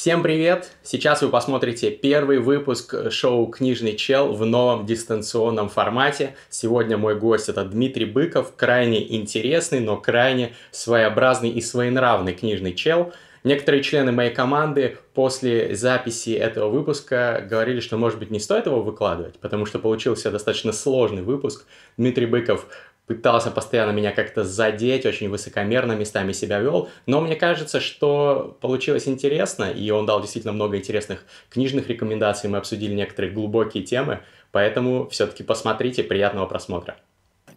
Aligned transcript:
Всем 0.00 0.22
привет! 0.22 0.70
Сейчас 0.82 1.20
вы 1.20 1.28
посмотрите 1.28 1.90
первый 1.90 2.38
выпуск 2.38 3.10
шоу 3.10 3.48
«Книжный 3.48 3.96
чел» 3.96 4.32
в 4.32 4.46
новом 4.46 4.86
дистанционном 4.86 5.68
формате. 5.68 6.36
Сегодня 6.48 6.96
мой 6.96 7.16
гость 7.16 7.50
это 7.50 7.66
Дмитрий 7.66 8.06
Быков, 8.06 8.54
крайне 8.56 9.14
интересный, 9.14 9.80
но 9.80 9.98
крайне 9.98 10.54
своеобразный 10.70 11.50
и 11.50 11.60
своенравный 11.60 12.32
книжный 12.32 12.72
чел. 12.72 13.12
Некоторые 13.44 13.82
члены 13.82 14.10
моей 14.10 14.32
команды 14.32 14.96
после 15.12 15.74
записи 15.76 16.30
этого 16.30 16.70
выпуска 16.70 17.46
говорили, 17.46 17.80
что, 17.80 17.98
может 17.98 18.18
быть, 18.18 18.30
не 18.30 18.40
стоит 18.40 18.64
его 18.64 18.82
выкладывать, 18.82 19.38
потому 19.38 19.66
что 19.66 19.78
получился 19.78 20.30
достаточно 20.30 20.72
сложный 20.72 21.22
выпуск. 21.22 21.66
Дмитрий 21.98 22.26
Быков 22.26 22.68
пытался 23.10 23.50
постоянно 23.50 23.90
меня 23.90 24.12
как-то 24.12 24.44
задеть, 24.44 25.04
очень 25.04 25.28
высокомерно 25.28 25.94
местами 25.94 26.30
себя 26.30 26.60
вел, 26.60 26.88
но 27.06 27.20
мне 27.20 27.34
кажется, 27.34 27.80
что 27.80 28.56
получилось 28.60 29.08
интересно, 29.08 29.64
и 29.64 29.90
он 29.90 30.06
дал 30.06 30.20
действительно 30.20 30.52
много 30.52 30.76
интересных 30.76 31.24
книжных 31.48 31.88
рекомендаций, 31.88 32.48
мы 32.48 32.58
обсудили 32.58 32.94
некоторые 32.94 33.32
глубокие 33.32 33.82
темы, 33.82 34.20
поэтому 34.52 35.08
все-таки 35.08 35.42
посмотрите, 35.42 36.04
приятного 36.04 36.46
просмотра 36.46 36.98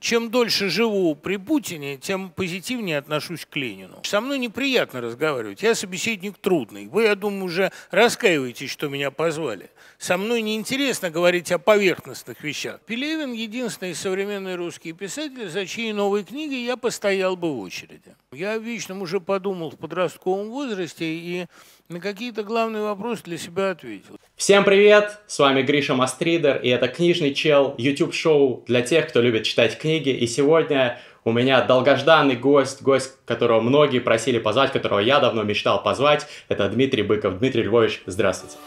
чем 0.04 0.30
дольше 0.30 0.68
живу 0.70 1.16
при 1.16 1.38
Путине, 1.38 1.96
тем 1.96 2.30
позитивнее 2.30 2.98
отношусь 2.98 3.46
к 3.50 3.56
Ленину. 3.56 4.02
Со 4.04 4.20
мной 4.20 4.38
неприятно 4.38 5.00
разговаривать. 5.00 5.64
Я 5.64 5.76
собеседник 5.76 6.38
трудный. 6.38 6.88
Вы, 6.88 7.04
я 7.04 7.16
думаю, 7.16 7.46
уже 7.46 7.72
раскаиваетесь, 7.90 8.70
что 8.70 8.90
меня 8.90 9.12
позвали. 9.12 9.70
Со 9.98 10.18
мной 10.18 10.42
неинтересно 10.42 11.10
говорить 11.10 11.54
о 11.54 11.58
поверхностных 11.58 12.44
вещах. 12.44 12.82
Пелевин– 12.86 13.32
единственный 13.34 13.96
современный 13.96 14.56
русский 14.56 14.92
писатель, 14.92 15.48
за 15.50 15.66
чьей 15.66 15.94
новой 15.94 16.26
книгой 16.26 16.66
я 16.66 16.76
постоял 16.76 17.38
бы 17.38 17.54
в 17.54 17.60
очереди. 17.60 18.14
Я 18.34 18.52
о 18.52 18.58
вечном 18.58 19.02
уже 19.04 19.22
подумал 19.22 19.72
в 19.72 19.78
подростковом 19.78 20.50
возрасте 20.50 21.06
и 21.06 21.46
на 21.90 22.00
какие-то 22.00 22.44
главные 22.44 22.84
вопросы 22.84 23.24
для 23.24 23.38
себя 23.38 23.72
ответил. 23.72 24.20
Всем 24.36 24.64
привет! 24.64 25.20
С 25.28 25.40
вами 25.40 25.62
Гриша 25.62 25.94
Мастридер, 25.94 26.58
и 26.58 26.70
это 26.70 26.88
«Книжный 26.88 27.34
чел» 27.34 27.76
YouTube-шоу 27.78 28.64
для 28.68 28.82
тех, 28.82 29.08
кто 29.10 29.22
любит 29.22 29.44
читать 29.44 29.78
книги. 29.78 30.10
И 30.10 30.28
сегодня 30.28 31.00
у 31.24 31.32
меня 31.32 31.62
долгожданный 31.62 32.36
гость, 32.36 32.82
гость, 32.82 33.14
которого 33.26 33.62
многие 33.62 34.00
просили 34.00 34.40
позвать, 34.40 34.72
которого 34.72 35.00
я 35.00 35.20
давно 35.20 35.44
мечтал 35.44 35.82
позвать. 35.84 36.28
Это 36.50 36.68
Дмитрий 36.70 37.04
Быков. 37.04 37.40
Дмитрий 37.40 37.64
Львович, 37.64 38.02
здравствуйте. 38.06 38.58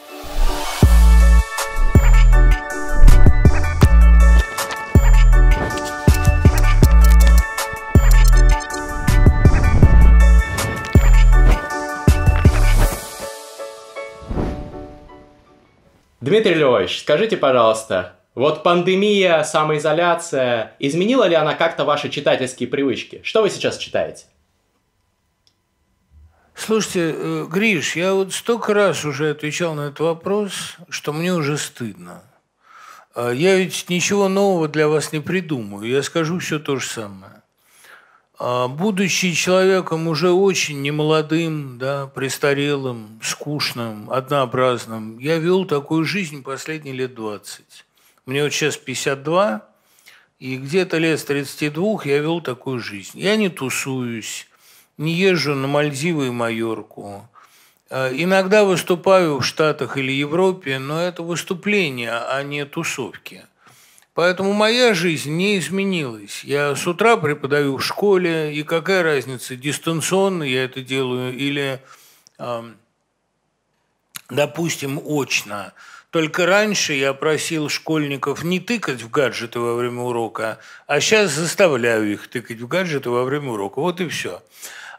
Дмитрий 16.26 16.54
Львович, 16.54 17.02
скажите, 17.02 17.36
пожалуйста, 17.36 18.16
вот 18.34 18.64
пандемия, 18.64 19.44
самоизоляция, 19.44 20.74
изменила 20.80 21.28
ли 21.28 21.36
она 21.36 21.54
как-то 21.54 21.84
ваши 21.84 22.08
читательские 22.08 22.68
привычки? 22.68 23.20
Что 23.22 23.42
вы 23.42 23.48
сейчас 23.48 23.78
читаете? 23.78 24.24
Слушайте, 26.52 27.14
э, 27.16 27.46
Гриш, 27.48 27.94
я 27.94 28.12
вот 28.12 28.32
столько 28.32 28.74
раз 28.74 29.04
уже 29.04 29.30
отвечал 29.30 29.74
на 29.74 29.82
этот 29.82 30.00
вопрос, 30.00 30.74
что 30.88 31.12
мне 31.12 31.32
уже 31.32 31.56
стыдно. 31.56 32.24
А 33.14 33.30
я 33.30 33.54
ведь 33.54 33.88
ничего 33.88 34.28
нового 34.28 34.66
для 34.66 34.88
вас 34.88 35.12
не 35.12 35.20
придумаю, 35.20 35.88
я 35.88 36.02
скажу 36.02 36.40
все 36.40 36.58
то 36.58 36.74
же 36.80 36.88
самое. 36.88 37.35
А, 38.38 38.68
будучи 38.68 39.32
человеком 39.32 40.08
уже 40.08 40.30
очень 40.30 40.82
немолодым, 40.82 41.78
да, 41.78 42.06
престарелым, 42.06 43.18
скучным, 43.22 44.10
однообразным, 44.10 45.18
я 45.18 45.38
вел 45.38 45.64
такую 45.64 46.04
жизнь 46.04 46.42
последние 46.42 46.94
лет 46.94 47.14
20. 47.14 47.64
Мне 48.26 48.42
вот 48.42 48.52
сейчас 48.52 48.76
52, 48.76 49.66
и 50.38 50.56
где-то 50.56 50.98
лет 50.98 51.18
с 51.18 51.24
32 51.24 52.00
я 52.04 52.18
вел 52.18 52.42
такую 52.42 52.80
жизнь. 52.80 53.18
Я 53.18 53.36
не 53.36 53.48
тусуюсь, 53.48 54.46
не 54.98 55.14
езжу 55.14 55.54
на 55.54 55.66
Мальдивы 55.66 56.26
и 56.26 56.30
Майорку. 56.30 57.26
А, 57.88 58.10
иногда 58.12 58.64
выступаю 58.64 59.38
в 59.38 59.44
Штатах 59.46 59.96
или 59.96 60.12
Европе, 60.12 60.78
но 60.78 61.00
это 61.00 61.22
выступления, 61.22 62.12
а 62.12 62.42
не 62.42 62.66
тусовки– 62.66 63.46
Поэтому 64.16 64.54
моя 64.54 64.94
жизнь 64.94 65.36
не 65.36 65.58
изменилась. 65.58 66.42
Я 66.42 66.74
с 66.74 66.86
утра 66.86 67.18
преподаю 67.18 67.76
в 67.76 67.84
школе, 67.84 68.50
и 68.54 68.62
какая 68.62 69.02
разница, 69.02 69.56
дистанционно 69.56 70.42
я 70.42 70.64
это 70.64 70.80
делаю 70.80 71.36
или, 71.36 71.82
допустим, 74.30 74.98
очно. 75.04 75.74
Только 76.08 76.46
раньше 76.46 76.94
я 76.94 77.12
просил 77.12 77.68
школьников 77.68 78.42
не 78.42 78.58
тыкать 78.58 79.02
в 79.02 79.10
гаджеты 79.10 79.60
во 79.60 79.74
время 79.74 80.00
урока, 80.00 80.60
а 80.86 80.98
сейчас 81.00 81.32
заставляю 81.32 82.10
их 82.10 82.28
тыкать 82.28 82.60
в 82.60 82.66
гаджеты 82.66 83.10
во 83.10 83.22
время 83.22 83.50
урока. 83.50 83.80
Вот 83.80 84.00
и 84.00 84.08
все. 84.08 84.42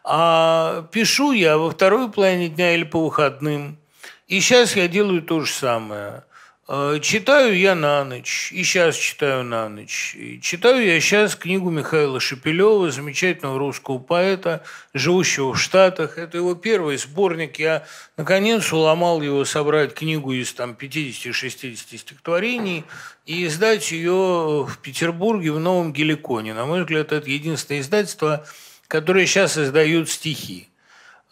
А 0.03 0.87
пишу 0.91 1.31
я 1.31 1.57
во 1.57 1.71
второй 1.71 2.11
половине 2.11 2.49
дня 2.49 2.75
или 2.75 2.83
по 2.83 3.03
выходным. 3.03 3.79
И 4.27 4.39
сейчас 4.41 4.75
я 4.75 4.87
делаю 4.87 5.23
то 5.23 5.41
же 5.41 5.51
самое. 5.51 6.23
Э, 6.69 6.99
читаю 7.01 7.57
я 7.57 7.75
на 7.75 8.03
ночь, 8.03 8.51
и 8.51 8.61
сейчас 8.63 8.97
читаю 8.97 9.45
на 9.45 9.69
ночь. 9.69 10.15
И 10.17 10.41
читаю 10.41 10.85
я 10.85 10.99
сейчас 10.99 11.33
книгу 11.35 11.69
Михаила 11.69 12.19
Шепелева, 12.19 12.91
замечательного 12.91 13.57
русского 13.57 13.99
поэта, 13.99 14.63
живущего 14.93 15.53
в 15.53 15.61
Штатах. 15.61 16.17
Это 16.17 16.37
его 16.37 16.55
первый 16.55 16.97
сборник. 16.97 17.57
Я, 17.57 17.85
наконец, 18.17 18.73
уломал 18.73 19.21
его 19.21 19.45
собрать 19.45 19.93
книгу 19.93 20.33
из 20.33 20.51
там, 20.53 20.75
50-60 20.77 21.97
стихотворений 21.97 22.83
и 23.25 23.45
издать 23.45 23.89
ее 23.93 24.65
в 24.67 24.77
Петербурге 24.81 25.53
в 25.53 25.59
Новом 25.61 25.93
Геликоне. 25.93 26.53
На 26.53 26.65
мой 26.65 26.81
взгляд, 26.81 27.13
это 27.13 27.29
единственное 27.29 27.79
издательство, 27.79 28.45
которое 28.89 29.25
сейчас 29.25 29.57
издают 29.57 30.09
стихи. 30.09 30.67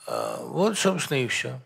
Э, 0.08 0.38
вот, 0.44 0.78
собственно, 0.78 1.22
и 1.22 1.28
все. 1.28 1.60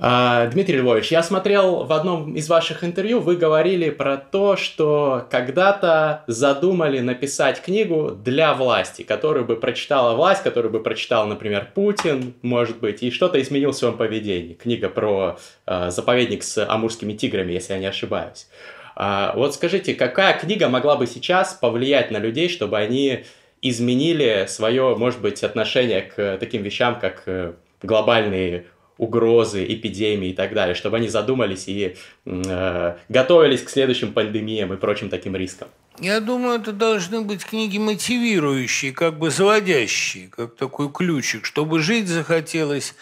А, 0.00 0.48
Дмитрий 0.48 0.78
Львович, 0.78 1.12
я 1.12 1.22
смотрел 1.22 1.84
в 1.84 1.92
одном 1.92 2.34
из 2.34 2.48
ваших 2.48 2.82
интервью, 2.82 3.20
вы 3.20 3.36
говорили 3.36 3.90
про 3.90 4.16
то, 4.16 4.56
что 4.56 5.24
когда-то 5.30 6.24
задумали 6.26 6.98
написать 6.98 7.62
книгу 7.62 8.10
для 8.10 8.54
власти, 8.54 9.02
которую 9.02 9.44
бы 9.44 9.54
прочитала 9.54 10.16
власть, 10.16 10.42
которую 10.42 10.72
бы 10.72 10.82
прочитал, 10.82 11.28
например, 11.28 11.70
Путин, 11.74 12.34
может 12.42 12.80
быть, 12.80 13.04
и 13.04 13.12
что-то 13.12 13.40
изменил 13.40 13.70
в 13.70 13.76
своем 13.76 13.96
поведении. 13.96 14.54
Книга 14.54 14.88
про 14.88 15.38
э, 15.66 15.90
заповедник 15.90 16.42
с 16.42 16.66
амурскими 16.68 17.12
тиграми, 17.12 17.52
если 17.52 17.74
я 17.74 17.78
не 17.78 17.86
ошибаюсь. 17.86 18.48
А, 18.96 19.32
вот 19.36 19.54
скажите, 19.54 19.94
какая 19.94 20.36
книга 20.36 20.68
могла 20.68 20.96
бы 20.96 21.06
сейчас 21.06 21.54
повлиять 21.54 22.10
на 22.10 22.18
людей, 22.18 22.48
чтобы 22.48 22.78
они 22.78 23.24
изменили 23.62 24.46
свое, 24.48 24.96
может 24.96 25.20
быть, 25.20 25.44
отношение 25.44 26.02
к 26.02 26.36
таким 26.38 26.62
вещам, 26.62 26.98
как 26.98 27.22
э, 27.26 27.52
глобальные 27.82 28.66
угрозы, 28.98 29.64
эпидемии 29.64 30.30
и 30.30 30.32
так 30.32 30.54
далее, 30.54 30.74
чтобы 30.74 30.98
они 30.98 31.08
задумались 31.08 31.64
и 31.66 31.96
э, 32.26 32.96
готовились 33.08 33.62
к 33.62 33.70
следующим 33.70 34.12
пандемиям 34.12 34.72
и 34.72 34.76
прочим 34.76 35.10
таким 35.10 35.34
рискам. 35.36 35.68
Я 35.98 36.20
думаю, 36.20 36.60
это 36.60 36.72
должны 36.72 37.20
быть 37.20 37.44
книги 37.44 37.78
мотивирующие, 37.78 38.92
как 38.92 39.18
бы 39.18 39.30
заводящие, 39.30 40.28
как 40.28 40.56
такой 40.56 40.90
ключик, 40.90 41.44
чтобы 41.44 41.80
жить 41.80 42.08
захотелось 42.08 42.94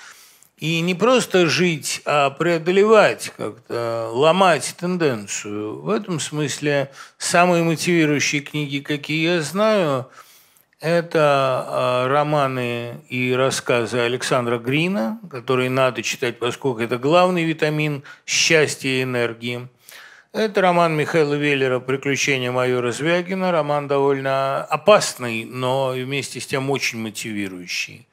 и 0.59 0.81
не 0.81 0.95
просто 0.95 1.47
жить, 1.47 2.03
а 2.05 2.31
преодолевать, 2.31 3.33
как-то 3.37 4.11
ломать 4.13 4.75
тенденцию. 4.79 5.81
В 5.81 5.91
этом 5.91 6.21
смысле 6.21 6.91
самые 7.19 7.65
мотивирующие 7.65 8.43
книги, 8.43 8.79
какие 8.79 9.37
я 9.37 9.43
знаю– 9.43 10.07
это 10.83 11.65
а, 11.69 12.09
романы 12.09 13.01
и 13.09 13.33
рассказы 13.33 13.99
Александра 13.99 14.59
Грина, 14.59 15.21
которые 15.31 15.71
надо 15.71 16.03
читать, 16.03 16.41
поскольку 16.41 16.81
это 16.81 16.99
главный 16.99 17.45
витамин 17.45 18.03
счастья 18.27 18.89
и 18.89 19.05
энергии. 19.05 19.69
Это 20.33 20.61
роман 20.61 20.97
Михаила 20.97 21.35
Веллера 21.35 21.79
«Приключения 21.79 22.51
майора 22.51 22.91
Звягина». 22.91 23.53
Роман 23.53 23.87
довольно 23.87 24.65
опасный, 24.65 25.45
но 25.45 25.91
вместе 25.91 26.41
с 26.41 26.47
тем 26.49 26.69
очень 26.69 26.99
мотивирующий. 26.99 28.09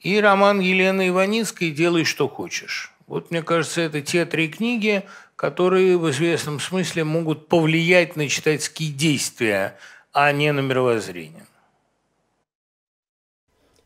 И 0.00 0.20
роман 0.20 0.60
Елены 0.60 1.08
Иваницкой 1.08 1.70
«Делай, 1.70 2.04
что 2.04 2.28
хочешь». 2.28 2.92
Вот, 3.06 3.30
мне 3.30 3.42
кажется, 3.42 3.80
это 3.80 4.02
те 4.02 4.26
три 4.26 4.48
книги, 4.48 5.04
которые 5.36 5.96
в 5.96 6.10
известном 6.10 6.60
смысле 6.60 7.04
могут 7.04 7.48
повлиять 7.48 8.16
на 8.16 8.28
читательские 8.28 8.92
действия, 8.92 9.78
а 10.12 10.32
не 10.32 10.52
на 10.52 10.60
мировоззрение. 10.60 11.44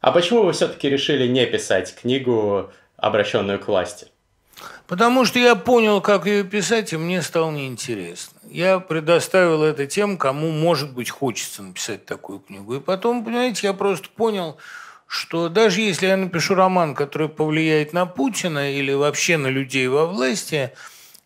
А 0.01 0.13
почему 0.13 0.45
вы 0.45 0.53
все-таки 0.53 0.89
решили 0.89 1.27
не 1.27 1.45
писать 1.47 1.95
книгу, 1.95 2.71
обращенную 2.97 3.59
к 3.59 3.69
власти? 3.69 4.09
Потому 4.87 5.25
что 5.25 5.39
я 5.39 5.55
понял, 5.55 6.01
как 6.01 6.27
ее 6.27 6.45
писать, 6.45 6.93
и 6.93 6.97
мне 6.97 7.21
стало 7.23 7.51
неинтересно. 7.51 8.39
Я 8.51 8.79
предоставил 8.79 9.63
это 9.63 9.87
тем, 9.87 10.17
кому, 10.17 10.51
может 10.51 10.95
быть, 10.95 11.11
хочется 11.11 11.63
написать 11.63 12.07
такую 12.07 12.41
книгу. 12.41 12.77
И 12.77 12.81
потом, 12.81 13.25
понимаете, 13.25 13.67
я 13.67 13.75
просто 13.75 14.09
понял, 14.09 14.57
что 15.07 15.49
даже 15.49 15.81
если 15.81 16.07
я 16.07 16.17
напишу 16.17 16.55
роман, 16.55 16.95
который 16.95 17.29
повлияет 17.29 17.93
на 17.93 18.07
Путина 18.07 18.73
или 18.73 18.93
вообще 18.93 19.37
на 19.37 19.49
людей 19.49 19.89
во 19.89 20.07
власти, 20.07 20.73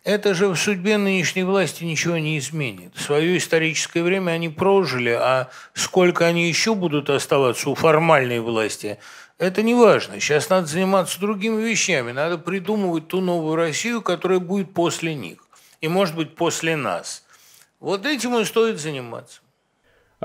это 0.03 0.33
же 0.33 0.47
в 0.49 0.55
судьбе 0.55 0.97
нынешней 0.97 1.43
власти 1.43 1.83
ничего 1.83 2.17
не 2.17 2.37
изменит. 2.37 2.93
Свое 2.97 3.37
историческое 3.37 4.03
время 4.03 4.31
они 4.31 4.49
прожили, 4.49 5.11
а 5.11 5.49
сколько 5.73 6.25
они 6.25 6.47
еще 6.47 6.75
будут 6.75 7.09
оставаться 7.09 7.69
у 7.69 7.75
формальной 7.75 8.39
власти, 8.39 8.99
это 9.37 9.61
не 9.61 9.73
важно. 9.73 10.19
Сейчас 10.19 10.49
надо 10.49 10.67
заниматься 10.67 11.19
другими 11.19 11.61
вещами. 11.61 12.11
Надо 12.11 12.37
придумывать 12.37 13.07
ту 13.07 13.21
новую 13.21 13.55
Россию, 13.55 14.01
которая 14.01 14.39
будет 14.39 14.73
после 14.73 15.15
них. 15.15 15.39
И, 15.81 15.87
может 15.87 16.15
быть, 16.15 16.35
после 16.35 16.75
нас. 16.75 17.23
Вот 17.79 18.05
этим 18.05 18.37
и 18.37 18.45
стоит 18.45 18.79
заниматься. 18.79 19.42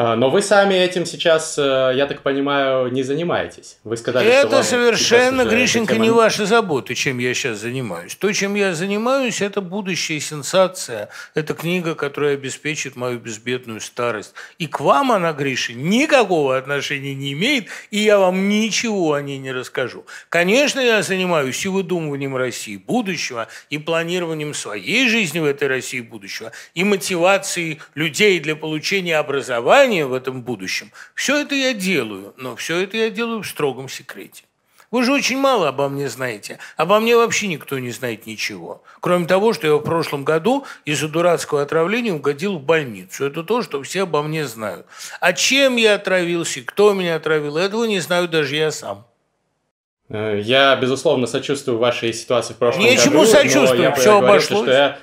А, 0.00 0.14
но 0.14 0.30
вы 0.30 0.42
сами 0.42 0.74
этим 0.74 1.04
сейчас, 1.04 1.58
э, 1.58 1.92
я 1.96 2.06
так 2.06 2.22
понимаю, 2.22 2.88
не 2.92 3.02
занимаетесь. 3.02 3.78
Вы 3.82 3.96
сказали, 3.96 4.28
это 4.28 4.46
что 4.46 4.54
вам 4.54 4.64
совершенно, 4.64 5.44
Гришенька, 5.44 5.94
тема... 5.94 6.04
не 6.04 6.10
ваши 6.12 6.46
заботы, 6.46 6.94
чем 6.94 7.18
я 7.18 7.34
сейчас 7.34 7.58
занимаюсь. 7.58 8.14
То, 8.14 8.32
чем 8.32 8.54
я 8.54 8.74
занимаюсь, 8.74 9.40
это 9.40 9.60
будущая 9.60 10.20
сенсация. 10.20 11.08
Это 11.34 11.52
книга, 11.52 11.96
которая 11.96 12.34
обеспечит 12.34 12.94
мою 12.94 13.18
безбедную 13.18 13.80
старость. 13.80 14.34
И 14.58 14.68
к 14.68 14.78
вам 14.78 15.10
она, 15.10 15.32
Гриша, 15.32 15.72
никакого 15.72 16.56
отношения 16.56 17.16
не 17.16 17.32
имеет, 17.32 17.66
и 17.90 17.98
я 17.98 18.20
вам 18.20 18.48
ничего 18.48 19.14
о 19.14 19.20
ней 19.20 19.38
не 19.38 19.50
расскажу. 19.50 20.06
Конечно, 20.28 20.78
я 20.78 21.02
занимаюсь 21.02 21.64
и 21.64 21.68
выдумыванием 21.68 22.36
России 22.36 22.76
будущего, 22.76 23.48
и 23.68 23.78
планированием 23.78 24.54
своей 24.54 25.08
жизни 25.08 25.40
в 25.40 25.44
этой 25.44 25.66
России 25.66 26.02
будущего, 26.02 26.52
и 26.74 26.84
мотивацией 26.84 27.80
людей 27.96 28.38
для 28.38 28.54
получения 28.54 29.16
образования, 29.16 29.87
желание 29.88 30.06
в 30.06 30.12
этом 30.12 30.42
будущем. 30.42 30.90
Все 31.14 31.40
это 31.40 31.54
я 31.54 31.72
делаю, 31.74 32.34
но 32.36 32.56
все 32.56 32.78
это 32.78 32.96
я 32.96 33.10
делаю 33.10 33.42
в 33.42 33.46
строгом 33.46 33.88
секрете. 33.88 34.44
Вы 34.90 35.04
же 35.04 35.12
очень 35.12 35.38
мало 35.38 35.68
обо 35.68 35.88
мне 35.90 36.08
знаете. 36.08 36.58
Обо 36.78 36.98
мне 36.98 37.14
вообще 37.14 37.46
никто 37.46 37.78
не 37.78 37.90
знает 37.90 38.26
ничего. 38.26 38.82
Кроме 39.00 39.26
того, 39.26 39.52
что 39.52 39.66
я 39.66 39.74
в 39.74 39.80
прошлом 39.80 40.24
году 40.24 40.64
из-за 40.86 41.08
дурацкого 41.08 41.60
отравления 41.60 42.14
угодил 42.14 42.58
в 42.58 42.62
больницу. 42.62 43.26
Это 43.26 43.42
то, 43.42 43.62
что 43.62 43.82
все 43.82 44.04
обо 44.04 44.22
мне 44.22 44.46
знают. 44.46 44.86
А 45.20 45.34
чем 45.34 45.76
я 45.76 45.96
отравился, 45.96 46.62
кто 46.62 46.94
меня 46.94 47.16
отравил, 47.16 47.58
этого 47.58 47.84
не 47.84 48.00
знаю 48.00 48.28
даже 48.28 48.56
я 48.56 48.70
сам. 48.70 49.04
Э, 50.08 50.40
я, 50.42 50.74
безусловно, 50.76 51.26
сочувствую 51.26 51.76
вашей 51.76 52.14
ситуации 52.14 52.54
в 52.54 52.56
прошлом 52.56 52.84
Нечему 52.84 53.20
году. 53.20 53.26
Нечему 53.26 53.26
сочувствовать, 53.26 53.98
все 53.98 54.18
обошлось. 54.18 54.62
Что 54.62 54.72
я 54.72 54.98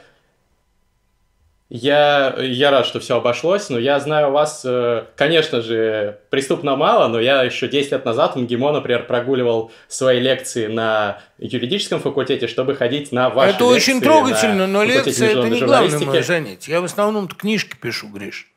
я, 1.69 2.35
я 2.39 2.69
рад, 2.69 2.85
что 2.85 2.99
все 2.99 3.17
обошлось, 3.17 3.69
но 3.69 3.79
я 3.79 3.99
знаю 3.99 4.31
вас, 4.31 4.61
э, 4.65 5.05
конечно 5.15 5.61
же, 5.61 6.19
преступно 6.29 6.75
мало, 6.75 7.07
но 7.07 7.19
я 7.19 7.41
еще 7.41 7.67
10 7.67 7.91
лет 7.91 8.05
назад 8.05 8.35
в 8.35 8.39
МГИМО, 8.39 8.71
например, 8.71 9.07
прогуливал 9.07 9.71
свои 9.87 10.19
лекции 10.19 10.67
на 10.67 11.21
юридическом 11.39 11.99
факультете, 11.99 12.47
чтобы 12.47 12.75
ходить 12.75 13.11
на 13.11 13.31
ваши 13.31 13.55
Это 13.55 13.63
лекции 13.63 13.91
очень 13.93 14.01
трогательно, 14.01 14.67
но 14.67 14.83
лекции– 14.83 15.31
это 15.31 15.49
не 15.49 15.59
главное 15.61 15.99
мое 15.99 16.21
занятие. 16.21 16.73
Я 16.73 16.81
в 16.81 16.85
основном 16.85 17.27
книжки 17.27 17.75
пишу, 17.81 18.09
Гриш. 18.09 18.47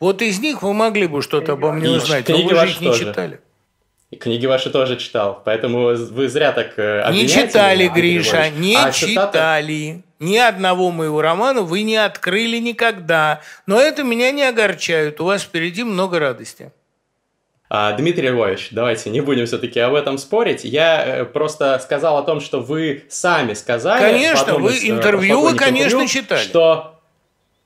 Вот 0.00 0.20
из 0.20 0.40
них 0.40 0.62
вы 0.62 0.74
могли 0.74 1.06
бы 1.06 1.22
что-то 1.22 1.52
обо 1.52 1.72
мне 1.72 1.90
узнать, 1.90 2.28
но 2.28 2.36
вы 2.36 2.54
же 2.56 2.66
их 2.68 2.80
не 2.80 2.88
тоже. 2.88 3.04
читали. 3.06 3.40
И 4.10 4.16
книги 4.16 4.46
ваши 4.46 4.70
тоже 4.70 4.96
читал, 4.96 5.40
поэтому 5.44 5.94
вы 5.94 6.28
зря 6.28 6.52
так 6.52 6.74
э, 6.76 7.10
Не 7.12 7.28
читали, 7.28 7.84
меня, 7.84 7.94
Гриша, 7.94 8.50
не 8.50 8.76
а 8.76 8.92
читали. 8.92 9.12
Цитаты? 9.12 10.05
Ни 10.18 10.38
одного 10.38 10.90
моего 10.90 11.20
романа 11.20 11.62
вы 11.62 11.82
не 11.82 11.96
открыли 11.96 12.58
никогда. 12.58 13.40
Но 13.66 13.80
это 13.80 14.02
меня 14.02 14.30
не 14.30 14.44
огорчает. 14.44 15.20
У 15.20 15.24
вас 15.24 15.42
впереди 15.42 15.84
много 15.84 16.18
радости. 16.18 16.72
А, 17.68 17.92
Дмитрий 17.92 18.28
Львович, 18.28 18.68
давайте 18.70 19.10
не 19.10 19.20
будем 19.20 19.46
все-таки 19.46 19.80
об 19.80 19.94
этом 19.94 20.18
спорить. 20.18 20.64
Я 20.64 21.04
э, 21.04 21.24
просто 21.24 21.78
сказал 21.82 22.16
о 22.16 22.22
том, 22.22 22.40
что 22.40 22.60
вы 22.60 23.04
сами 23.08 23.54
сказали. 23.54 24.00
Конечно, 24.00 24.54
вы 24.54 24.72
э, 24.72 24.88
интервью 24.88 25.40
вы, 25.40 25.56
конечно, 25.56 25.96
интервью, 25.96 26.08
читали. 26.08 26.44
Что 26.44 26.95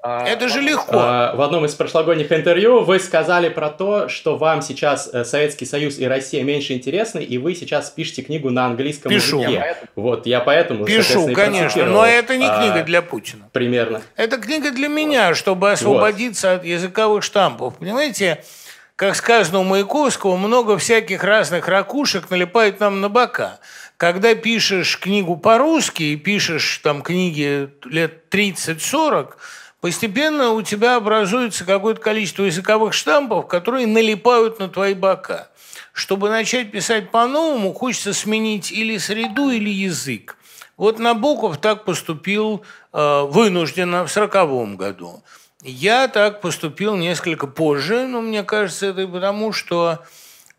Это 0.02 0.48
же 0.48 0.60
легко. 0.62 0.92
А, 0.92 1.34
в 1.34 1.42
одном 1.42 1.66
из 1.66 1.74
прошлогодних 1.74 2.32
интервью 2.32 2.84
вы 2.84 2.98
сказали 2.98 3.50
про 3.50 3.68
то, 3.68 4.08
что 4.08 4.38
вам 4.38 4.62
сейчас 4.62 5.10
э, 5.12 5.24
Советский 5.24 5.66
Союз 5.66 5.98
и 5.98 6.06
Россия 6.06 6.42
меньше 6.42 6.72
интересны, 6.72 7.20
и 7.20 7.36
вы 7.36 7.54
сейчас 7.54 7.90
пишете 7.90 8.22
книгу 8.22 8.50
на 8.50 8.64
английском 8.64 9.10
Пишу. 9.10 9.40
языке. 9.40 9.76
Вот, 9.96 10.24
я 10.24 10.40
поэтому, 10.40 10.86
Пишу, 10.86 11.30
конечно, 11.34 11.84
но 11.84 12.06
это 12.06 12.38
не 12.38 12.46
книга 12.46 12.80
а, 12.80 12.82
для 12.82 13.02
Путина. 13.02 13.50
Примерно. 13.52 14.00
Это 14.16 14.38
книга 14.38 14.70
для 14.70 14.88
меня, 14.88 15.34
чтобы 15.34 15.70
освободиться 15.70 16.52
вот. 16.52 16.60
от 16.60 16.64
языковых 16.64 17.22
штампов. 17.22 17.76
Понимаете, 17.76 18.42
как 18.96 19.16
сказано 19.16 19.60
у 19.60 19.64
Маяковского, 19.64 20.36
много 20.36 20.78
всяких 20.78 21.24
разных 21.24 21.68
ракушек 21.68 22.30
налипают 22.30 22.80
нам 22.80 23.02
на 23.02 23.10
бока. 23.10 23.58
Когда 23.98 24.34
пишешь 24.34 24.98
книгу 24.98 25.36
по-русски 25.36 26.02
и 26.04 26.16
пишешь 26.16 26.80
там 26.82 27.02
книги 27.02 27.68
лет 27.84 28.24
30-40, 28.30 29.34
постепенно 29.80 30.50
у 30.50 30.62
тебя 30.62 30.96
образуется 30.96 31.64
какое-то 31.64 32.00
количество 32.00 32.44
языковых 32.44 32.92
штампов, 32.92 33.46
которые 33.46 33.86
налипают 33.86 34.58
на 34.58 34.68
твои 34.68 34.94
бока. 34.94 35.48
Чтобы 35.92 36.30
начать 36.30 36.70
писать 36.70 37.10
по-новому, 37.10 37.74
хочется 37.74 38.12
сменить 38.14 38.70
или 38.70 38.98
среду, 38.98 39.50
или 39.50 39.70
язык. 39.70 40.36
Вот 40.76 40.98
Набоков 40.98 41.58
так 41.58 41.84
поступил 41.84 42.64
э, 42.92 43.22
вынужденно 43.28 44.06
в 44.06 44.10
сороковом 44.10 44.76
году. 44.76 45.22
Я 45.62 46.08
так 46.08 46.40
поступил 46.40 46.96
несколько 46.96 47.46
позже, 47.46 48.06
но 48.06 48.22
мне 48.22 48.42
кажется, 48.44 48.86
это 48.86 49.06
потому, 49.06 49.52
что 49.52 49.98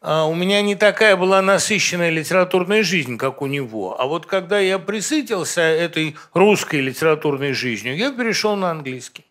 у 0.02 0.34
меня 0.34 0.62
не 0.62 0.76
такая 0.76 1.16
была 1.16 1.42
насыщенная 1.42 2.10
литературная 2.10 2.82
жизнь, 2.82 3.18
как 3.18 3.42
у 3.42 3.46
него. 3.46 4.00
А 4.00 4.08
вот 4.08 4.26
когда 4.26 4.60
я 4.60 4.80
присытился 4.80 5.62
этой 5.62 6.16
русской 6.34 6.82
литературной 6.82 7.54
жизнью, 7.54 7.96
я 7.96 8.12
перешел 8.12 8.56
на 8.56 8.72
английский. 8.72 9.26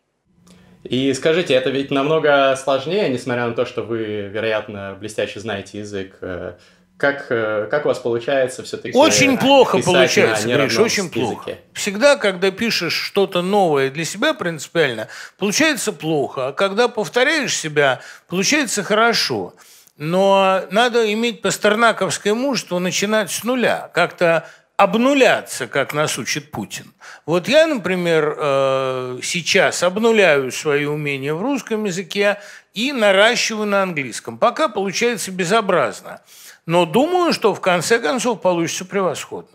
И 0.84 1.12
скажите, 1.12 1.54
это 1.54 1.70
ведь 1.70 1.90
намного 1.90 2.56
сложнее, 2.56 3.08
несмотря 3.08 3.46
на 3.46 3.54
то, 3.54 3.66
что 3.66 3.82
вы, 3.82 4.28
вероятно, 4.32 4.96
блестяще 4.98 5.38
знаете 5.40 5.78
язык. 5.78 6.16
Э, 6.22 6.54
как, 6.96 7.26
э, 7.30 7.66
как 7.70 7.84
у 7.84 7.88
вас 7.88 7.98
получается 7.98 8.62
все-таки? 8.62 8.96
Очень 8.96 9.36
плохо 9.36 9.78
получается, 9.78 10.48
Гриш, 10.48 10.78
очень 10.78 11.04
языке? 11.04 11.20
плохо. 11.20 11.58
Всегда, 11.74 12.16
когда 12.16 12.50
пишешь 12.50 12.94
что-то 12.94 13.42
новое 13.42 13.90
для 13.90 14.04
себя 14.04 14.32
принципиально, 14.32 15.08
получается 15.36 15.92
плохо. 15.92 16.48
А 16.48 16.52
когда 16.52 16.88
повторяешь 16.88 17.56
себя, 17.56 18.00
получается 18.28 18.82
хорошо. 18.82 19.54
Но 20.00 20.62
надо 20.70 21.12
иметь 21.12 21.42
пастернаковское 21.42 22.32
мужество 22.32 22.78
начинать 22.78 23.30
с 23.30 23.44
нуля, 23.44 23.90
как-то 23.92 24.48
обнуляться, 24.78 25.66
как 25.66 25.92
нас 25.92 26.16
учит 26.16 26.50
Путин. 26.50 26.94
Вот 27.26 27.48
я, 27.48 27.66
например, 27.66 28.34
э, 28.34 29.18
сейчас 29.22 29.82
обнуляю 29.82 30.52
свои 30.52 30.86
умения 30.86 31.34
в 31.34 31.42
русском 31.42 31.84
языке 31.84 32.38
и 32.72 32.92
наращиваю 32.92 33.66
на 33.66 33.82
английском. 33.82 34.38
Пока 34.38 34.70
получается 34.70 35.32
безобразно. 35.32 36.22
Но 36.64 36.86
думаю, 36.86 37.34
что 37.34 37.54
в 37.54 37.60
конце 37.60 37.98
концов 37.98 38.40
получится 38.40 38.86
превосходно. 38.86 39.54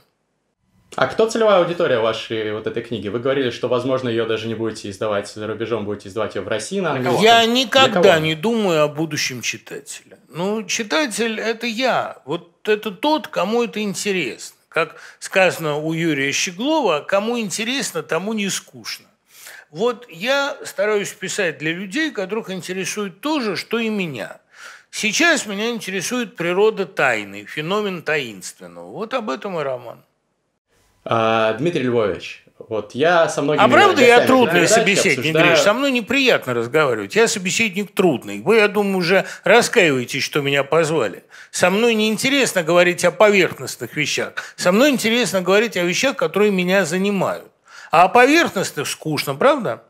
А 0.96 1.08
кто 1.08 1.30
целевая 1.30 1.60
аудитория 1.60 2.00
вашей 2.00 2.54
вот 2.54 2.68
этой 2.68 2.82
книги? 2.82 3.10
Вы 3.10 3.20
говорили, 3.20 3.50
что, 3.50 3.68
возможно, 3.68 4.08
ее 4.08 4.26
даже 4.26 4.48
не 4.48 4.56
будете 4.56 4.90
издавать 4.90 5.28
за 5.28 5.46
рубежом, 5.46 5.86
будете 5.86 6.08
издавать 6.08 6.36
ее 6.36 6.42
в 6.42 6.48
России 6.48 6.80
на 6.80 6.92
английском. 6.92 7.22
Я 7.22 7.46
никогда 7.46 8.20
не 8.20 8.36
думаю 8.36 8.84
о 8.84 8.88
будущем 8.88 9.42
читателя. 9.42 10.18
Ну, 10.30 10.64
читатель– 10.64 11.40
это 11.42 11.68
я. 11.68 12.18
Вот 12.26 12.68
это 12.68 12.92
тот, 12.92 13.28
кому 13.28 13.64
это 13.64 13.82
интересно. 13.82 14.58
Как 14.70 14.96
сказано 15.20 15.78
у 15.78 15.94
Юрия 15.94 16.32
Щеглова, 16.32 17.02
кому 17.02 17.40
интересно, 17.40 18.02
тому 18.02 18.34
не 18.34 18.50
скучно. 18.50 19.08
Вот 19.72 20.06
я 20.10 20.58
стараюсь 20.64 21.12
писать 21.12 21.58
для 21.58 21.74
людей, 21.74 22.12
которых 22.12 22.50
интересует 22.50 23.20
то 23.20 23.42
же, 23.42 23.58
что 23.58 23.80
и 23.80 23.90
меня. 23.90 24.40
Сейчас 24.92 25.46
меня 25.46 25.72
интересует 25.72 26.38
природа 26.38 26.86
тайны, 26.86 27.46
феномен 27.46 28.02
таинственного. 28.02 28.92
Вот 28.92 29.14
об 29.14 29.30
этом 29.30 29.60
и 29.60 29.64
роман. 29.64 30.02
А, 31.06 31.54
Дмитрий 31.54 31.84
Львович, 31.84 32.44
вот 32.58 32.96
я 32.96 33.30
со 33.30 33.42
многими... 33.42 33.64
А 33.64 33.68
правда 33.68 34.02
я 34.02 34.26
трудный 34.26 34.68
собеседник, 34.68 35.20
обсуждаю... 35.20 35.48
Гриш? 35.48 35.60
Со 35.60 35.74
мной 35.74 35.92
неприятно 35.92 36.54
разговаривать. 36.54 37.16
Я 37.16 37.28
собеседник 37.28 37.94
трудный. 37.94 38.42
Вы, 38.42 38.58
я 38.58 38.68
думаю, 38.68 38.98
уже 38.98 39.26
раскаиваетесь, 39.44 40.24
что 40.24 40.42
меня 40.42 40.64
позвали. 40.64 41.24
Со 41.52 41.70
мной 41.70 41.94
неинтересно 41.94 42.64
говорить 42.64 43.06
о 43.06 43.12
поверхностных 43.12 43.96
вещах. 43.96 44.34
Со 44.56 44.72
мной 44.72 44.90
интересно 44.90 45.42
говорить 45.42 45.78
о 45.78 45.84
вещах, 45.84 46.16
которые 46.16 46.52
меня 46.52 46.86
занимают. 46.86 47.52
А 47.92 48.04
о 48.04 48.10
поверхностных 48.10 48.88
скучно, 48.88 49.36
правда? 49.36 49.84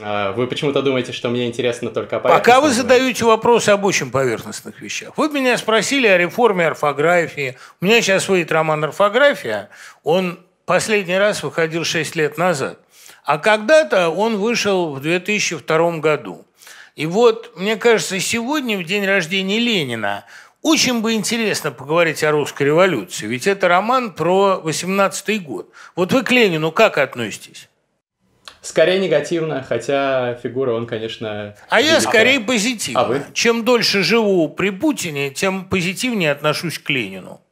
А, 0.00 0.32
вы 0.32 0.48
почему-то 0.48 0.82
думаете, 0.82 1.12
что 1.12 1.28
мне 1.28 1.46
интересно 1.46 1.90
только 1.90 2.18
Пока 2.18 2.60
вы 2.60 2.70
задаете 2.70 3.24
вопросы 3.24 3.70
об 3.70 3.84
очень 3.84 4.10
поверхностных 4.10 4.80
вещах. 4.80 5.16
Вы 5.16 5.28
меня 5.28 5.56
спросили 5.56 6.08
о 6.08 6.18
реформе 6.18 6.66
орфографии. 6.66 7.56
У 7.80 7.84
меня 7.84 8.02
сейчас 8.02 8.28
выйдет 8.28 8.50
роман 8.50 8.82
«Орфография». 8.82 9.68
Он 10.02 10.40
последний 10.66 11.16
раз 11.16 11.42
выходил 11.44 11.84
6 11.84 12.16
лет 12.16 12.38
назад. 12.38 12.80
А 13.24 13.38
когда-то 13.38 14.10
он 14.10 14.36
вышел 14.36 14.94
в 14.94 15.00
2002 15.00 15.98
году. 15.98 16.44
И 16.96 17.06
вот, 17.06 17.56
мне 17.56 17.76
кажется, 17.76 18.18
сегодня, 18.18 18.78
в 18.78 18.84
день 18.84 19.06
рождения 19.06 19.58
Ленина, 19.58 20.24
очень 20.62 21.02
бы 21.02 21.12
интересно 21.12 21.70
поговорить 21.70 22.24
о 22.24 22.30
русской 22.30 22.64
революции, 22.64 23.26
ведь 23.26 23.46
это 23.46 23.68
роман 23.68 24.12
про 24.12 24.60
18 24.62 25.42
год. 25.42 25.70
Вот 25.94 26.12
вы 26.12 26.22
к 26.22 26.30
Ленину 26.30 26.72
как 26.72 26.98
относитесь? 26.98 27.68
Скорее 28.64 28.98
негативно, 28.98 29.62
хотя 29.62 30.36
фигура 30.42 30.72
он, 30.72 30.86
конечно... 30.86 31.54
А 31.68 31.82
я 31.82 32.00
скорее 32.00 32.40
позитивно. 32.40 33.00
А 33.02 33.04
вы? 33.04 33.22
Чем 33.34 33.62
дольше 33.62 34.02
живу 34.02 34.48
при 34.48 34.70
Путине, 34.70 35.28
тем 35.28 35.66
позитивнее 35.66 36.32
отношусь 36.32 36.78
к 36.78 36.88
Ленину. 36.88 37.42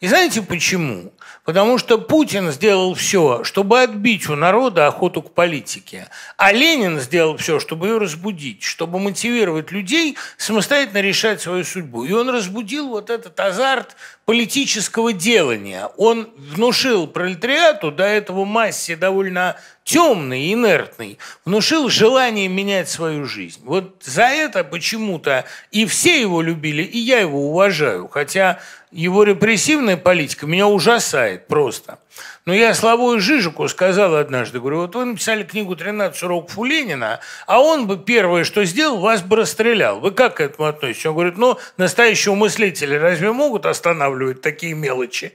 И 0.00 0.08
знаете 0.08 0.40
почему? 0.40 1.12
Потому 1.44 1.76
что 1.78 1.98
Путин 1.98 2.52
сделал 2.52 2.94
все, 2.94 3.42
чтобы 3.42 3.82
отбить 3.82 4.28
у 4.28 4.36
народа 4.36 4.86
охоту 4.86 5.22
к 5.22 5.34
политике. 5.34 6.06
А 6.36 6.52
Ленин 6.52 7.00
сделал 7.00 7.36
все, 7.36 7.58
чтобы 7.58 7.88
ее 7.88 7.98
разбудить, 7.98 8.62
чтобы 8.62 9.00
мотивировать 9.00 9.72
людей 9.72 10.16
самостоятельно 10.36 11.00
решать 11.00 11.40
свою 11.40 11.64
судьбу. 11.64 12.04
И 12.04 12.12
он 12.12 12.30
разбудил 12.30 12.90
вот 12.90 13.10
этот 13.10 13.38
азарт 13.40 13.96
политического 14.24 15.12
делания. 15.12 15.86
Он 15.96 16.28
внушил 16.36 17.08
пролетариату, 17.08 17.90
до 17.90 18.04
этого 18.04 18.44
массе 18.44 18.94
довольно 18.94 19.56
темный, 19.82 20.52
инертный, 20.52 21.18
внушил 21.44 21.88
желание 21.88 22.46
менять 22.46 22.88
свою 22.88 23.24
жизнь. 23.24 23.60
Вот 23.64 24.02
за 24.04 24.26
это 24.26 24.62
почему-то 24.62 25.44
и 25.72 25.86
все 25.86 26.20
его 26.20 26.40
любили, 26.40 26.84
и 26.84 26.98
я 26.98 27.18
его 27.18 27.48
уважаю. 27.48 28.06
Хотя 28.06 28.60
его 28.92 29.24
репрессивная 29.24 29.96
политика 29.96 30.46
меня 30.46 30.68
ужасает 30.68 31.46
просто. 31.46 31.98
Но 32.44 32.52
я 32.52 32.74
Славою 32.74 33.20
Жижику 33.20 33.66
сказал 33.68 34.16
однажды, 34.16 34.60
говорю, 34.60 34.82
вот 34.82 34.94
вы 34.94 35.04
написали 35.04 35.44
книгу 35.44 35.74
«13 35.74 36.24
уроков 36.24 36.58
у 36.58 36.64
Ленина», 36.64 37.20
а 37.46 37.60
он 37.60 37.86
бы 37.86 37.96
первое, 37.96 38.44
что 38.44 38.64
сделал, 38.64 38.98
вас 38.98 39.22
бы 39.22 39.36
расстрелял. 39.36 40.00
Вы 40.00 40.10
как 40.10 40.36
к 40.36 40.40
этому 40.40 40.68
относитесь? 40.68 41.06
Он 41.06 41.14
говорит, 41.14 41.38
ну, 41.38 41.58
настоящие 41.76 42.34
мыслители 42.34 42.96
разве 42.96 43.32
могут 43.32 43.64
останавливать 43.64 44.42
такие 44.42 44.74
мелочи? 44.74 45.32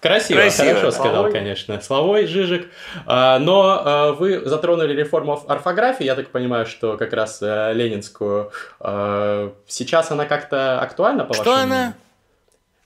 Красиво, 0.00 0.38
Красиво, 0.38 0.66
хорошо 0.66 0.90
сказал, 0.92 1.12
Славой. 1.12 1.32
конечно. 1.32 1.80
Славой 1.80 2.26
Жижик. 2.26 2.68
А, 3.04 3.40
но 3.40 3.82
а, 3.84 4.12
вы 4.12 4.42
затронули 4.44 4.94
реформу 4.94 5.42
орфографии, 5.48 6.04
я 6.04 6.14
так 6.14 6.28
понимаю, 6.30 6.66
что 6.66 6.96
как 6.96 7.12
раз 7.12 7.40
а, 7.42 7.72
ленинскую. 7.72 8.52
А, 8.78 9.52
сейчас 9.66 10.12
она 10.12 10.24
как-то 10.26 10.80
актуальна, 10.80 11.24
по 11.24 11.34
Что 11.34 11.54
она? 11.54 11.94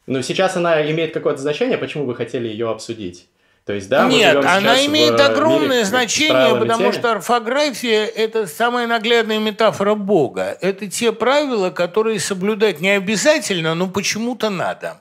Но 0.07 0.23
сейчас 0.23 0.57
она 0.57 0.83
имеет 0.91 1.15
какое-то 1.15 1.41
значение, 1.41 1.79
почему 1.79 2.05
вы 2.05 2.15
хотели 2.15 2.49
ее 2.49 2.71
обсудить? 2.71 3.29
То 3.65 3.73
есть, 3.73 3.89
да, 3.89 4.09
Нет, 4.09 4.45
она 4.45 4.85
имеет 4.87 5.21
огромное 5.21 5.69
мире, 5.69 5.85
значение, 5.85 6.57
потому 6.59 6.91
теме. 6.91 6.93
что 6.93 7.13
орфография– 7.13 8.05
это 8.17 8.49
самая 8.49 8.89
наглядная 8.89 9.39
метафора 9.39 9.95
Бога. 9.95 10.59
Это 10.61 10.89
те 10.89 11.13
правила, 11.13 11.71
которые 11.71 12.19
соблюдать 12.19 12.81
не 12.81 12.91
обязательно, 12.91 13.77
но 13.77 13.87
почему-то 13.87 14.51
надо. 14.51 15.01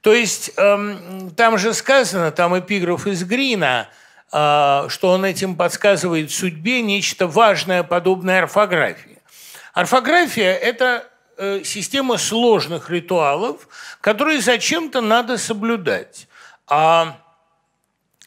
То 0.00 0.12
есть, 0.12 0.50
эм, 0.56 1.30
там 1.36 1.56
же 1.56 1.72
сказано, 1.72 2.32
там 2.32 2.58
эпиграф 2.58 3.06
из 3.06 3.22
Грина, 3.22 3.88
э, 4.32 4.86
что 4.88 5.10
он 5.10 5.24
этим 5.24 5.54
подсказывает 5.54 6.32
судьбе 6.32 6.82
нечто 6.82 7.28
важное, 7.28 7.84
подобное 7.84 8.40
орфографии. 8.40 9.18
Орфография– 9.72 10.52
это 10.54 11.04
Э, 11.40 11.62
система 11.62 12.16
сложных 12.18 12.90
ритуалов, 12.90 13.68
которые 14.00 14.40
зачем-то 14.40 15.00
надо 15.00 15.38
соблюдать. 15.38 16.26
А 16.66 17.22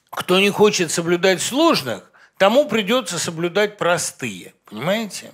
кто 0.10 0.40
не 0.40 0.50
хочет 0.50 0.92
соблюдать 0.92 1.42
сложных, 1.42 2.10
тому 2.38 2.70
придется 2.70 3.20
соблюдать 3.20 3.78
простые. 3.78 4.54
Понимаете? 4.64 5.34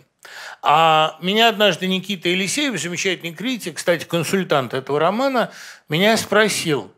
А 0.64 1.20
меня 1.22 1.50
однажды 1.50 1.86
Никита 1.86 2.30
Елисеев, 2.30 2.82
замечательный 2.82 3.36
критик, 3.36 3.76
кстати, 3.76 4.06
консультант 4.06 4.74
этого 4.74 5.00
романа, 5.00 5.52
меня 5.88 6.18
спросил, 6.18 6.92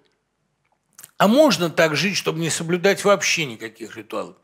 а 1.18 1.28
можно 1.28 1.70
так 1.70 1.98
жить, 1.98 2.16
чтобы 2.16 2.40
не 2.40 2.50
соблюдать 2.50 3.04
вообще 3.04 3.44
никаких 3.44 3.98
ритуалов? 3.98 4.38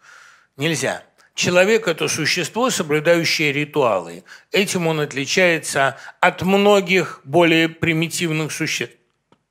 Нельзя. 0.58 1.02
Человек– 1.36 1.88
это 1.90 2.08
существо, 2.08 2.70
соблюдающее 2.70 3.52
ритуалы. 3.52 4.24
Этим 4.54 4.88
он 4.88 5.02
отличается 5.02 5.98
от 6.22 6.42
многих 6.44 7.20
более 7.26 7.68
примитивных 7.68 8.54
существ. 8.54 8.96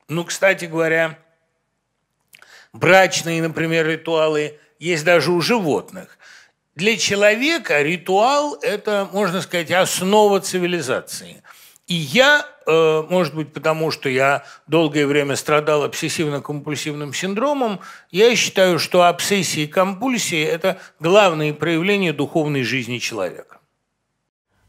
Ну, 0.09 0.25
кстати 0.25 0.65
говоря, 0.65 1.19
брачные, 2.73 3.43
например, 3.43 3.87
ритуалы 3.87 4.59
есть 4.79 5.05
даже 5.05 5.31
у 5.31 5.43
животных. 5.43 6.19
Для 6.75 6.97
человека 6.97 7.83
ритуал– 7.83 8.59
это, 8.63 9.07
можно 9.13 9.43
сказать, 9.43 9.71
основа 9.71 10.41
цивилизации. 10.41 11.43
И 11.87 11.95
я, 11.95 12.47
э, 12.67 13.03
может 13.11 13.35
быть, 13.35 13.53
потому 13.53 13.91
что 13.91 14.09
я 14.09 14.45
долгое 14.67 15.07
время 15.07 15.37
страдал 15.37 15.85
обсессивно-компульсивным 15.85 17.13
синдромом, 17.13 17.81
я 18.11 18.35
считаю, 18.37 18.79
что 18.79 19.03
обсессии 19.03 19.65
и 19.65 19.67
компульсии– 19.67 20.43
это 20.43 20.81
главные 20.99 21.53
проявления 21.53 22.15
духовной 22.15 22.63
жизни 22.63 22.99
человека. 22.99 23.59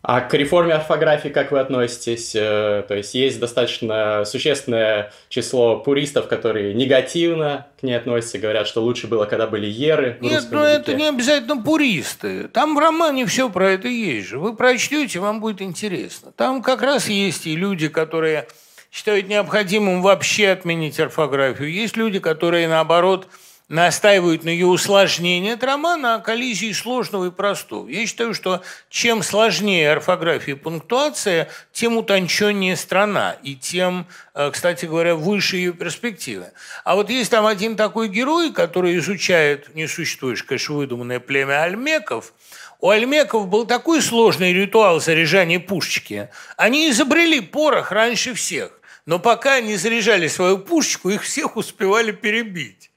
А 0.08 0.22
к 0.22 0.36
реформе 0.36 0.74
орфографии 0.74 1.30
как 1.30 1.52
вы 1.52 1.60
относитесь? 1.60 2.36
Э, 2.36 2.84
то 2.88 2.94
есть 2.94 3.16
есть 3.16 3.40
достаточно 3.40 4.24
существенное 4.24 5.12
число 5.30 5.78
пуристов, 5.80 6.28
которые 6.28 6.76
негативно 6.76 7.66
к 7.80 7.84
ней 7.84 7.94
относятся, 7.94 8.38
говорят, 8.38 8.68
что 8.68 8.84
лучше 8.84 9.08
было, 9.08 9.26
когда 9.26 9.48
были 9.48 9.66
еры. 9.66 10.18
Нет, 10.22 10.46
ну 10.52 10.60
это 10.60 10.94
не 10.94 11.08
обязательно 11.08 11.60
пуристы. 11.60 12.48
Там 12.50 12.76
в 12.76 12.80
романе 12.80 13.26
все 13.26 13.50
про 13.50 13.72
это 13.72 13.88
есть 13.88 14.28
же. 14.28 14.38
Вы 14.38 14.56
прочтете, 14.56 15.18
вам 15.18 15.40
будет 15.40 15.64
интересно. 15.64 16.32
Там 16.32 16.62
как 16.62 16.84
раз 16.84 17.10
есть 17.10 17.48
и 17.48 17.56
люди, 17.56 17.88
которые 17.88 18.48
считают 18.92 19.28
необходимым 19.28 20.04
вообще 20.04 20.50
отменить 20.50 21.00
орфографию. 21.00 21.72
Есть 21.72 21.98
люди, 21.98 22.20
которые, 22.20 22.68
наоборот, 22.68 23.28
настаивают 23.68 24.44
на 24.44 24.50
ее 24.50 24.68
усложнении. 24.68 25.54
Это 25.54 25.66
роман 25.66 26.06
о 26.06 26.20
коллизии 26.20 26.72
сложного 26.72 27.28
и 27.28 27.32
простого. 27.32 27.88
Я 27.88 28.06
считаю, 28.06 28.34
что 28.34 28.62
чем 28.90 29.24
сложнее 29.24 29.92
орфография 29.92 30.54
и 30.54 30.58
пунктуация, 30.58 31.50
тем 31.72 31.98
утонченнее 31.98 32.76
страна, 32.76 33.36
и 33.44 33.56
тем, 33.56 34.06
э, 34.34 34.52
кстати 34.52 34.86
говоря, 34.86 35.16
выше 35.16 35.58
ее 35.58 35.74
перспективы. 35.74 36.52
А 36.84 36.96
вот 36.96 37.10
есть 37.10 37.32
там 37.32 37.46
один 37.46 37.76
такой 37.76 38.08
герой, 38.08 38.54
который 38.54 38.98
изучает 38.98 39.74
не 39.74 39.88
существующее, 39.88 40.46
конечно, 40.48 40.76
выдуманное 40.76 41.20
племя 41.20 41.64
альмеков, 41.64 42.34
у 42.80 42.90
альмеков 42.90 43.48
был 43.48 43.66
такой 43.66 44.02
сложный 44.02 44.54
ритуал 44.54 45.00
заряжания 45.00 45.60
пушечки. 45.60 46.30
Они 46.58 46.90
изобрели 46.90 47.40
порох 47.42 47.92
раньше 47.92 48.34
всех. 48.34 48.80
Но 49.06 49.18
пока 49.20 49.56
они 49.56 49.76
заряжали 49.78 50.28
свою 50.28 50.58
пушечку, 50.58 51.10
их 51.10 51.24
всех 51.24 51.58
успевали 51.58 52.12
перебить. 52.12 52.90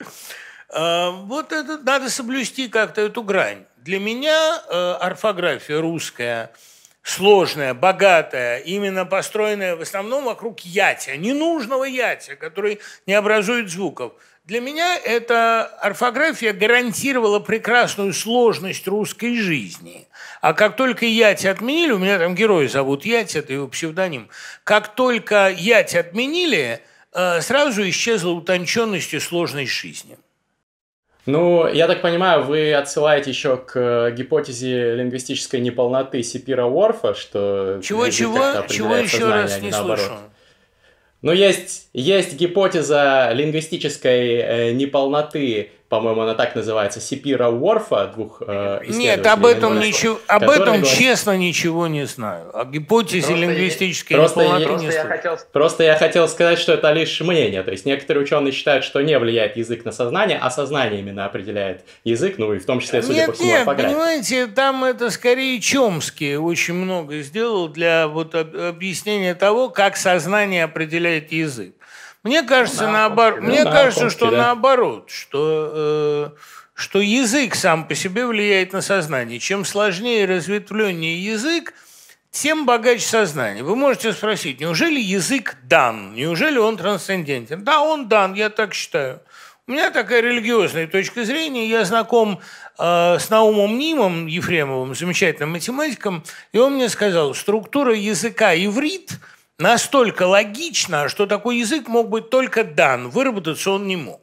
Э, 0.72 1.10
вот 1.10 1.52
это 1.52 1.78
надо 1.78 2.10
соблюсти 2.10 2.68
как-то 2.68 3.00
эту 3.00 3.22
грань. 3.22 3.64
Для 3.78 3.98
меня 3.98 4.62
э, 4.68 4.92
орфография 5.00 5.80
русская 5.80 6.50
сложная, 7.02 7.72
богатая, 7.72 8.58
именно 8.58 9.06
построенная 9.06 9.76
в 9.76 9.80
основном 9.80 10.24
вокруг 10.24 10.60
ятя, 10.60 11.16
ненужного 11.16 11.84
ятя, 11.84 12.36
который 12.36 12.80
не 13.06 13.14
образует 13.14 13.70
звуков. 13.70 14.12
Для 14.44 14.60
меня 14.60 14.96
эта 14.96 15.64
орфография 15.64 16.52
гарантировала 16.52 17.38
прекрасную 17.38 18.12
сложность 18.14 18.86
русской 18.88 19.36
жизни. 19.36 20.08
А 20.40 20.54
как 20.54 20.76
только 20.76 21.04
Ять 21.04 21.44
отменили, 21.44 21.92
у 21.92 21.98
меня 21.98 22.18
там 22.18 22.34
герой 22.34 22.68
зовут 22.68 23.04
Ять, 23.04 23.36
это 23.36 23.52
его 23.52 23.68
псевдоним, 23.68 24.28
как 24.64 24.94
только 24.94 25.50
Ять 25.50 25.94
отменили, 25.94 26.80
э, 27.12 27.40
сразу 27.42 27.86
исчезла 27.88 28.30
утонченность 28.30 29.12
и 29.12 29.20
сложность 29.20 29.72
жизни. 29.72 30.18
Ну, 31.28 31.68
я 31.68 31.86
так 31.86 32.00
понимаю, 32.00 32.44
вы 32.44 32.72
отсылаете 32.72 33.28
еще 33.28 33.58
к 33.58 33.78
э, 33.78 34.14
гипотезе 34.16 34.94
лингвистической 34.94 35.60
неполноты 35.60 36.22
Сипира 36.22 36.64
Уорфа, 36.64 37.12
что... 37.12 37.80
Чего-чего? 37.84 38.64
Чего 38.66 38.96
еще 38.96 39.28
раз 39.28 39.58
а 39.58 39.60
не 39.60 39.70
наоборот. 39.70 39.98
слышу? 39.98 40.20
Ну, 41.20 41.32
есть, 41.32 41.90
есть 41.92 42.34
гипотеза 42.34 43.30
лингвистической 43.34 44.36
э, 44.36 44.72
неполноты 44.72 45.72
по-моему, 45.88 46.20
она 46.20 46.34
так 46.34 46.54
называется, 46.54 47.00
Сипира 47.00 47.48
Уорфа, 47.48 48.08
двух 48.08 48.42
э, 48.46 48.80
Нет, 48.88 49.26
об 49.26 49.46
этом, 49.46 49.80
ничего, 49.80 50.20
об 50.26 50.42
этом 50.42 50.64
говорит... 50.64 50.86
честно 50.86 51.34
ничего 51.36 51.86
не 51.86 52.06
знаю. 52.06 52.50
О 52.52 52.66
гипотезе 52.66 53.28
просто 53.28 53.40
лингвистической 53.40 54.16
я, 54.16 54.22
просто, 54.22 54.42
я, 54.42 54.66
просто, 54.66 54.92
я 54.92 55.04
хотел, 55.04 55.38
просто 55.50 55.84
я 55.84 55.96
хотел 55.96 56.28
сказать, 56.28 56.58
что 56.58 56.74
это 56.74 56.92
лишь 56.92 57.18
мнение. 57.22 57.62
То 57.62 57.70
есть 57.70 57.86
некоторые 57.86 58.24
ученые 58.24 58.52
считают, 58.52 58.84
что 58.84 59.00
не 59.00 59.18
влияет 59.18 59.56
язык 59.56 59.86
на 59.86 59.92
сознание, 59.92 60.38
а 60.38 60.50
сознание 60.50 61.00
именно 61.00 61.24
определяет 61.24 61.86
язык, 62.04 62.34
ну 62.36 62.52
и 62.52 62.58
в 62.58 62.66
том 62.66 62.80
числе, 62.80 63.02
судя 63.02 63.20
нет, 63.20 63.26
по 63.26 63.32
всему, 63.32 63.48
нет, 63.48 63.64
понимаете, 63.64 64.46
там 64.46 64.84
это 64.84 65.08
скорее 65.08 65.58
Чомский 65.58 66.36
очень 66.36 66.74
много 66.74 67.20
сделал 67.22 67.68
для 67.68 68.08
вот 68.08 68.34
объяснения 68.34 69.34
того, 69.34 69.70
как 69.70 69.96
сознание 69.96 70.64
определяет 70.64 71.32
язык. 71.32 71.72
Мне 72.24 72.42
кажется, 72.42 72.80
да, 72.80 72.92
наоборот, 72.92 73.40
мне 73.40 73.64
да, 73.64 73.70
кажется, 73.70 74.10
что 74.10 74.30
да. 74.30 74.38
наоборот, 74.38 75.10
что, 75.10 75.72
э, 75.72 76.30
что 76.74 77.00
язык 77.00 77.54
сам 77.54 77.86
по 77.86 77.94
себе 77.94 78.26
влияет 78.26 78.72
на 78.72 78.82
сознание. 78.82 79.38
Чем 79.38 79.64
сложнее 79.64 80.24
и 80.24 80.26
разветвленнее 80.26 81.24
язык, 81.24 81.74
тем 82.30 82.66
богаче 82.66 83.06
сознание. 83.06 83.62
Вы 83.62 83.76
можете 83.76 84.12
спросить, 84.12 84.60
неужели 84.60 85.00
язык 85.00 85.56
дан? 85.64 86.14
Неужели 86.14 86.58
он 86.58 86.76
трансцендентен? 86.76 87.64
Да, 87.64 87.80
он 87.80 88.08
дан, 88.08 88.34
я 88.34 88.50
так 88.50 88.74
считаю. 88.74 89.20
У 89.66 89.72
меня 89.72 89.90
такая 89.90 90.22
религиозная 90.22 90.86
точка 90.86 91.24
зрения. 91.24 91.68
Я 91.68 91.84
знаком 91.84 92.40
э, 92.78 93.18
с 93.18 93.28
Наумом 93.28 93.78
Нимом 93.78 94.26
Ефремовым, 94.26 94.94
замечательным 94.94 95.52
математиком, 95.52 96.24
и 96.52 96.58
он 96.58 96.74
мне 96.74 96.88
сказал, 96.88 97.34
структура 97.34 97.94
языка 97.94 98.54
иврит 98.54 99.10
настолько 99.58 100.24
логична, 100.24 101.08
что 101.08 101.26
такой 101.26 101.58
язык 101.58 101.88
мог 101.88 102.08
быть 102.08 102.30
только 102.30 102.64
дан, 102.64 103.08
выработаться 103.08 103.70
он 103.70 103.86
не 103.86 103.96
мог. 103.96 104.20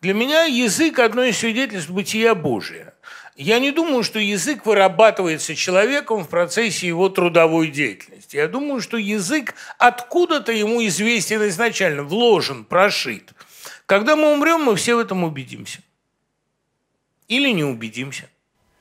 Для 0.00 0.14
меня 0.14 0.44
язык– 0.44 0.98
одно 1.00 1.22
из 1.22 1.38
свидетельств 1.38 1.90
бытия 1.90 2.34
Божия. 2.34 2.94
Я 3.36 3.60
не 3.60 3.70
думаю, 3.70 4.02
что 4.02 4.18
язык 4.18 4.66
вырабатывается 4.66 5.54
человеком 5.54 6.24
в 6.24 6.28
процессе 6.28 6.86
его 6.86 7.08
трудовой 7.08 7.68
деятельности. 7.68 8.36
Я 8.36 8.48
думаю, 8.48 8.80
что 8.80 8.96
язык 8.96 9.54
откуда-то 9.78 10.52
ему 10.52 10.84
известен 10.84 11.46
изначально, 11.48 12.02
вложен, 12.02 12.64
прошит– 12.64 13.32
когда 13.92 14.16
мы 14.16 14.32
умрем, 14.32 14.62
мы 14.62 14.76
все 14.76 14.96
в 14.96 15.00
этом 15.00 15.24
убедимся. 15.24 15.80
Или 17.28 17.50
не 17.50 17.64
убедимся. 17.64 18.24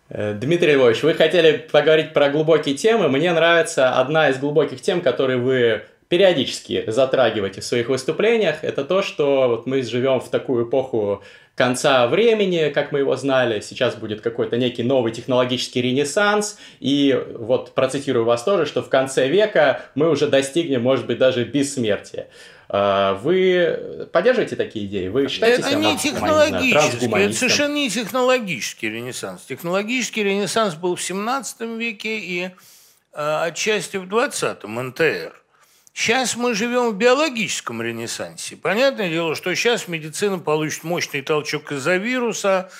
Э, 0.09 0.33
Дмитрий 0.33 0.73
Львович, 0.73 1.03
вы 1.03 1.13
хотели 1.15 1.67
поговорить 1.69 2.13
про 2.13 2.29
глубокие 2.29 2.75
темы. 2.75 3.09
Мне 3.09 3.33
нравится 3.33 3.99
одна 3.99 4.29
из 4.29 4.37
глубоких 4.37 4.81
тем, 4.81 5.01
которые 5.01 5.37
вы 5.37 5.83
периодически 6.11 6.83
затрагиваете 6.87 7.61
в 7.61 7.63
своих 7.63 7.87
выступлениях. 7.87 8.65
Это 8.65 8.83
то, 8.83 9.01
что 9.01 9.47
вот 9.47 9.65
мы 9.65 9.81
живем 9.81 10.19
в 10.19 10.27
такую 10.27 10.67
эпоху 10.67 11.23
конца 11.55 12.05
времени, 12.07 12.69
как 12.69 12.91
мы 12.91 12.99
его 12.99 13.15
знали. 13.15 13.61
Сейчас 13.61 13.95
будет 13.95 14.19
какой-то 14.19 14.57
некий 14.57 14.83
новый 14.83 15.13
технологический 15.13 15.81
ренессанс. 15.81 16.59
И 16.81 17.17
вот 17.35 17.73
процитирую 17.73 18.25
вас 18.25 18.43
тоже, 18.43 18.65
что 18.65 18.83
в 18.83 18.89
конце 18.89 19.29
века 19.29 19.83
мы 19.95 20.09
уже 20.09 20.27
достигнем, 20.27 20.81
может 20.81 21.05
быть, 21.05 21.17
даже 21.17 21.45
бессмертия. 21.45 22.27
А, 22.67 23.13
вы 23.13 24.09
поддерживаете 24.11 24.57
такие 24.57 24.87
идеи? 24.87 25.07
Вы 25.07 25.29
считаете 25.29 25.61
это 25.61 25.75
не 25.75 25.97
технологический, 25.97 27.05
это 27.05 27.33
совершенно 27.33 27.73
не 27.73 27.89
технологический 27.89 28.89
ренессанс. 28.89 29.43
Технологический 29.43 30.25
ренессанс 30.25 30.75
был 30.75 30.97
в 30.97 31.01
17 31.01 31.61
веке 31.79 32.19
и 32.19 32.43
э, 32.43 32.51
отчасти 33.13 33.95
в 33.95 34.13
20-м 34.13 34.89
НТР. 34.89 35.40
Сейчас 35.93 36.35
мы 36.37 36.53
живем 36.53 36.91
в 36.91 36.95
биологическом 36.95 37.81
ренессансе. 37.81 38.55
Понятное 38.55 39.09
дело, 39.09 39.35
что 39.35 39.53
сейчас 39.53 39.87
медицина 39.87 40.39
получит 40.39 40.83
мощный 40.83 41.21
толчок 41.21 41.71
из-за 41.73 41.97
вируса. 41.97 42.71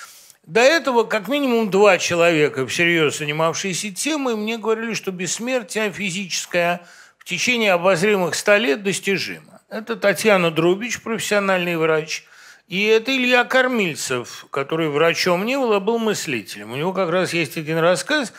До 0.46 0.60
этого 0.60 1.04
как 1.04 1.28
минимум 1.28 1.70
два 1.70 1.98
человека, 1.98 2.66
всерьез 2.66 3.18
занимавшиеся 3.18 3.94
темой, 3.94 4.34
мне 4.34 4.58
говорили, 4.58 4.94
что 4.94 5.12
бессмертие 5.12 5.92
физическое 5.92 6.80
в 7.18 7.24
течение 7.24 7.72
обозримых 7.74 8.34
ста 8.34 8.58
лет 8.58 8.82
достижимо. 8.82 9.60
Это 9.68 9.94
Татьяна 9.94 10.50
Друбич, 10.50 11.00
профессиональный 11.00 11.76
врач. 11.76 12.24
И 12.66 12.84
это 12.84 13.14
Илья 13.14 13.44
Кормильцев, 13.44 14.46
который 14.50 14.88
врачом 14.88 15.44
не 15.44 15.56
был, 15.56 15.72
а 15.74 15.80
был 15.80 15.98
мыслителем. 15.98 16.72
У 16.72 16.76
него 16.76 16.92
как 16.92 17.10
раз 17.10 17.34
есть 17.34 17.56
один 17.56 17.78
рассказ, 17.78 18.32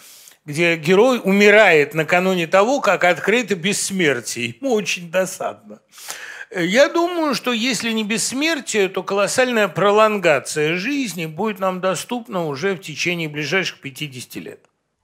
где 0.46 0.76
герой 0.76 1.22
умирает 1.24 1.94
накануне 1.94 2.48
того, 2.48 2.82
как 2.82 3.04
открыто 3.04 3.56
бессмертие. 3.56 4.56
Ему 4.62 4.74
очень 4.74 5.10
досадно. 5.12 5.80
Я 6.56 6.88
думаю, 6.90 7.34
что 7.34 7.52
если 7.52 7.92
не 7.92 8.04
бессмертие, 8.04 8.88
то 8.88 9.02
колоссальная 9.02 9.68
пролонгация 9.68 10.76
жизни 10.76 11.26
будет 11.26 11.60
нам 11.60 11.82
доступна 11.82 12.46
уже 12.46 12.76
в 12.76 12.80
течение 12.80 13.28
ближайших 13.28 13.80
50 13.80 14.36
лет. 14.36 14.60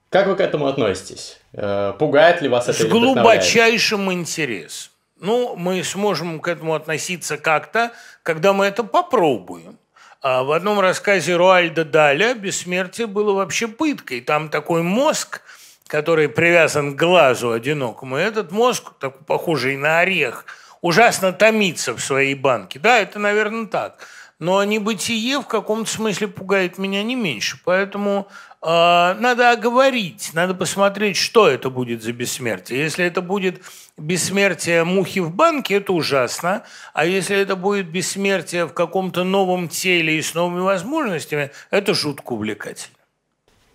Как 0.10 0.28
вы 0.28 0.36
к 0.36 0.42
этому 0.42 0.68
относитесь? 0.68 1.40
Э, 1.54 1.94
пугает 1.98 2.42
ли 2.42 2.50
вас 2.50 2.68
это? 2.68 2.74
С 2.74 2.86
глубочайшим 2.86 4.12
интересом 4.12 4.92
ну, 5.20 5.56
мы 5.56 5.84
сможем 5.84 6.40
к 6.40 6.48
этому 6.48 6.74
относиться 6.74 7.38
как-то, 7.38 7.92
когда 8.24 8.54
мы 8.54 8.66
это 8.66 8.84
попробуем. 8.84 9.78
А 10.22 10.44
в 10.44 10.52
одном 10.52 10.82
рассказе 10.82 11.38
Руальда 11.38 11.86
Даля 11.86 12.34
бессмертие 12.34 13.08
было 13.08 13.32
вообще 13.32 13.70
пыткой. 13.70 14.20
Там 14.20 14.50
такой 14.50 14.84
мозг, 14.84 15.42
который 15.88 16.28
привязан 16.28 16.94
к 16.94 17.00
глазу 17.00 17.52
одинокому, 17.52 18.18
и 18.18 18.22
этот 18.22 18.52
мозг, 18.52 18.92
такой 19.00 19.24
похожий 19.24 19.78
на 19.78 20.00
орех, 20.00 20.44
ужасно 20.82 21.32
томится 21.32 21.94
в 21.94 22.02
своей 22.02 22.36
банке. 22.36 22.80
Да, 22.80 23.00
это, 23.00 23.18
наверное, 23.18 23.68
так. 23.68 24.06
Но 24.40 24.64
небытие 24.64 25.42
в 25.42 25.48
каком-то 25.48 25.90
смысле 25.90 26.30
пугает 26.30 26.78
меня 26.78 27.04
не 27.04 27.16
меньше. 27.16 27.60
Поэтому 27.66 28.30
э, 28.62 28.66
надо 28.66 29.52
оговорить, 29.52 30.32
надо 30.34 30.54
посмотреть, 30.54 31.18
что 31.18 31.50
это 31.50 31.70
будет 31.70 32.02
за 32.02 32.14
бессмертие. 32.14 32.80
Если 32.80 33.04
это 33.04 33.22
будет 33.22 33.62
бессмертие 33.98 34.86
мухи 34.86 35.20
в 35.20 35.36
банке, 35.36 35.76
это 35.76 35.92
ужасно. 35.92 36.64
А 36.94 37.06
если 37.06 37.36
это 37.36 37.58
будет 37.58 37.90
бессмертие 37.90 38.66
в 38.66 38.74
каком-то 38.74 39.26
новом 39.26 39.68
теле 39.68 40.18
и 40.18 40.22
с 40.22 40.34
новыми 40.34 40.62
возможностями, 40.62 41.52
это 41.70 41.94
жутко 41.94 42.32
увлекательно. 42.32 42.96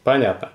Понятно. 0.03 0.50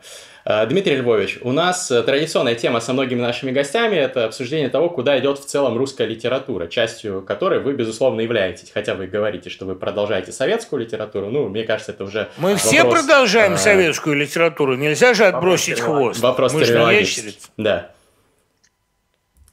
Э, 0.49 0.65
Дмитрий 0.65 0.95
Львович, 0.95 1.37
у 1.43 1.51
нас 1.51 1.91
э, 1.91 2.01
традиционная 2.01 2.55
тема 2.55 2.79
со 2.79 2.91
многими 2.91 3.21
нашими 3.21 3.51
гостями– 3.51 3.95
это 3.97 4.25
обсуждение 4.25 4.67
того, 4.69 4.89
куда 4.89 5.19
идет 5.19 5.37
в 5.37 5.45
целом 5.45 5.77
русская 5.77 6.07
литература, 6.07 6.65
частью 6.65 7.21
которой 7.21 7.59
вы, 7.59 7.73
безусловно, 7.73 8.21
являетесь. 8.21 8.71
Хотя 8.73 8.95
вы 8.95 9.05
говорите, 9.05 9.51
что 9.51 9.67
вы 9.67 9.75
продолжаете 9.75 10.31
советскую 10.31 10.81
литературу, 10.81 11.29
ну, 11.29 11.49
мне 11.49 11.65
кажется, 11.65 11.91
это 11.91 12.03
уже 12.03 12.29
Мы 12.37 12.53
вопрос, 12.53 12.63
все 12.63 12.83
продолжаем 12.83 13.53
а... 13.53 13.57
советскую 13.57 14.15
литературу, 14.15 14.75
нельзя 14.75 15.13
же 15.13 15.25
отбросить 15.25 15.79
вопрос, 15.81 15.97
хвост. 15.97 16.19
Вопрос 16.21 16.53
Мы 16.53 16.65
же 16.65 17.33
Да. 17.57 17.91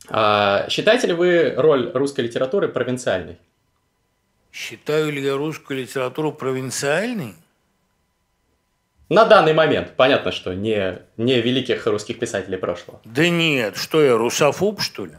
А, 0.09 0.67
считаете 0.71 1.09
ли 1.09 1.13
вы 1.13 1.53
роль 1.59 1.91
русской 1.93 2.23
литературы 2.23 2.69
провинциальной? 2.69 3.37
Считаю 4.51 5.13
ли 5.13 5.23
я 5.23 5.37
русскую 5.37 5.79
литературу 5.79 6.33
провинциальной? 6.33 7.35
На 9.09 9.25
данный 9.25 9.53
момент. 9.53 9.93
Понятно, 9.97 10.33
что 10.33 10.53
не, 10.53 10.99
не 11.17 11.41
великих 11.41 11.87
русских 11.87 12.19
писателей 12.19 12.59
прошлого. 12.59 13.01
Да 13.05 13.29
нет, 13.29 13.77
что 13.77 14.03
я, 14.03 14.17
русофоб, 14.17 14.81
что 14.81 15.07
ли? 15.07 15.13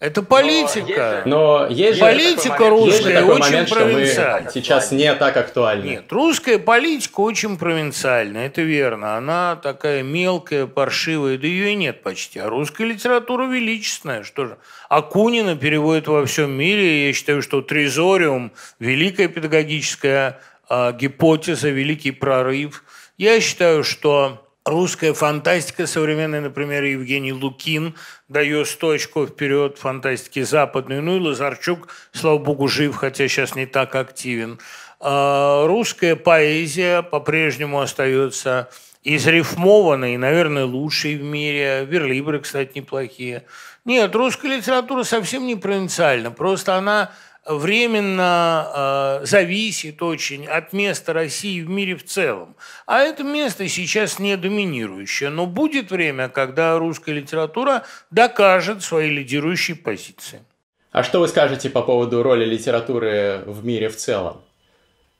Это 0.00 0.22
политика. 0.22 1.22
Но 1.26 1.66
есть 1.68 1.98
же, 1.98 2.04
политика 2.04 2.70
русская 2.70 3.18
есть 3.18 3.28
очень 3.28 3.40
момент, 3.40 3.68
провинциальна. 3.68 4.48
сейчас 4.48 4.92
не 4.92 5.12
так 5.12 5.36
актуальна. 5.36 5.82
Нет, 5.82 6.12
русская 6.12 6.60
политика 6.60 7.18
очень 7.18 7.58
провинциальна, 7.58 8.38
это 8.38 8.62
верно. 8.62 9.16
Она 9.16 9.56
такая 9.56 10.04
мелкая, 10.04 10.66
паршивая, 10.66 11.36
да 11.36 11.48
ее 11.48 11.72
и 11.72 11.74
нет 11.74 12.04
почти. 12.04 12.38
А 12.38 12.48
русская 12.48 12.86
литература 12.86 13.46
величественная. 13.46 14.22
Что 14.22 14.46
же? 14.46 14.58
Акунина 14.88 15.56
переводит 15.56 16.06
во 16.06 16.24
всем 16.26 16.52
мире. 16.52 17.08
Я 17.08 17.12
считаю, 17.12 17.42
что 17.42 17.60
Трезориум– 17.60 18.52
великая 18.78 19.26
педагогическая 19.26 20.40
гипотеза, 20.70 21.70
великий 21.70 22.10
прорыв. 22.10 22.84
Я 23.16 23.40
считаю, 23.40 23.84
что 23.84 24.44
Русская 24.68 25.14
фантастика 25.14 25.86
современная, 25.86 26.42
например, 26.42 26.82
Евгений 26.84 27.32
Лукин 27.32 27.94
дает 28.28 28.68
100 28.68 28.90
очков 28.90 29.30
вперед 29.30 29.78
фантастики 29.78 30.42
западной. 30.42 31.00
Ну 31.00 31.16
и 31.16 31.20
Лазарчук, 31.20 31.88
слава 32.12 32.38
богу, 32.38 32.68
жив, 32.68 32.94
хотя 32.94 33.28
сейчас 33.28 33.54
не 33.54 33.64
так 33.64 33.94
активен. 33.94 34.58
А 35.00 35.66
русская 35.66 36.16
поэзия 36.16 37.02
по-прежнему 37.02 37.80
остается 37.80 38.68
изрифмованной, 39.04 40.18
наверное, 40.18 40.66
лучшей 40.66 41.16
в 41.16 41.22
мире. 41.22 41.86
Верлибры, 41.88 42.40
кстати, 42.40 42.72
неплохие. 42.74 43.44
Нет, 43.86 44.14
русская 44.14 44.54
литература 44.58 45.02
совсем 45.02 45.46
не 45.46 45.56
провинциальна. 45.56 46.30
Просто 46.30 46.74
она 46.74 47.12
временно 47.48 49.20
э, 49.22 49.26
зависит 49.26 50.02
очень 50.02 50.46
от 50.46 50.72
места 50.72 51.12
России 51.12 51.60
в 51.60 51.68
мире 51.68 51.96
в 51.96 52.04
целом. 52.04 52.56
А 52.86 53.00
это 53.00 53.24
место 53.24 53.66
сейчас 53.68 54.18
не 54.18 54.36
доминирующее. 54.36 55.30
Но 55.30 55.46
будет 55.46 55.90
время, 55.90 56.28
когда 56.28 56.78
русская 56.78 57.14
литература 57.14 57.84
докажет 58.10 58.82
свои 58.82 59.10
лидирующие 59.10 59.76
позиции. 59.76 60.42
А 60.90 61.02
что 61.02 61.20
вы 61.20 61.28
скажете 61.28 61.70
по 61.70 61.82
поводу 61.82 62.22
роли 62.22 62.44
литературы 62.44 63.42
в 63.46 63.64
мире 63.64 63.88
в 63.88 63.96
целом? 63.96 64.42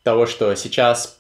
Того, 0.03 0.27
что 0.27 0.55
сейчас 0.55 1.19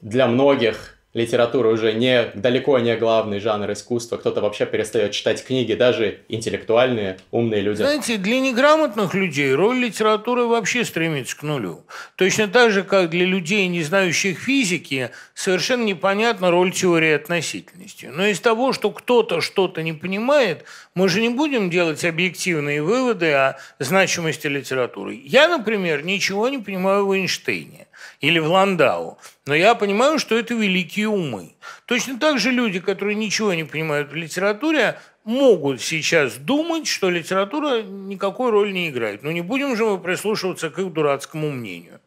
для 0.00 0.26
многих 0.26 0.93
литература 1.14 1.68
уже 1.68 1.92
не, 1.92 2.30
далеко 2.34 2.78
не 2.80 2.96
главный 2.96 3.38
жанр 3.38 3.72
искусства. 3.72 4.16
Кто-то 4.16 4.40
вообще 4.40 4.66
перестает 4.66 5.12
читать 5.12 5.44
книги, 5.44 5.74
даже 5.74 6.20
интеллектуальные, 6.28 7.18
умные 7.30 7.62
люди. 7.62 7.78
Знаете, 7.78 8.18
для 8.18 8.40
неграмотных 8.40 9.14
людей 9.14 9.54
роль 9.54 9.78
литературы 9.78 10.44
вообще 10.46 10.84
стремится 10.84 11.36
к 11.36 11.42
нулю. 11.42 11.86
Точно 12.16 12.48
так 12.48 12.72
же, 12.72 12.82
как 12.82 13.10
для 13.10 13.24
людей, 13.24 13.66
не 13.68 13.82
знающих 13.82 14.38
физики, 14.38 15.10
совершенно 15.34 15.84
непонятна 15.84 16.50
роль 16.50 16.72
теории 16.72 17.12
относительности. 17.12 18.06
Но 18.12 18.26
из 18.26 18.40
того, 18.40 18.72
что 18.72 18.90
кто-то 18.90 19.40
что-то 19.40 19.82
не 19.82 19.92
понимает, 19.92 20.64
мы 20.94 21.08
же 21.08 21.20
не 21.20 21.28
будем 21.28 21.70
делать 21.70 22.04
объективные 22.04 22.82
выводы 22.82 23.32
о 23.32 23.56
значимости 23.78 24.48
литературы. 24.48 25.20
Я, 25.24 25.48
например, 25.48 26.04
ничего 26.04 26.48
не 26.48 26.58
понимаю 26.58 27.06
в 27.06 27.12
Эйнштейне. 27.12 27.86
Или 28.20 28.38
в 28.38 28.50
Ландау. 28.50 29.18
Но 29.46 29.54
я 29.54 29.74
понимаю, 29.74 30.18
что 30.18 30.36
это 30.36 30.54
великие 30.54 31.08
умы. 31.08 31.54
Точно 31.86 32.18
так 32.18 32.38
же 32.38 32.50
люди, 32.50 32.80
которые 32.80 33.14
ничего 33.14 33.54
не 33.54 33.64
понимают 33.64 34.12
в 34.12 34.14
литературе, 34.14 34.98
могут 35.24 35.80
сейчас 35.80 36.36
думать, 36.36 36.86
что 36.86 37.10
литература 37.10 37.82
никакой 37.82 38.50
роли 38.50 38.72
не 38.72 38.88
играет. 38.90 39.22
Но 39.22 39.32
не 39.32 39.40
будем 39.40 39.76
же 39.76 39.84
мы 39.84 39.98
прислушиваться 39.98 40.70
к 40.70 40.78
их 40.78 40.92
дурацкому 40.92 41.50
мнению. 41.50 42.00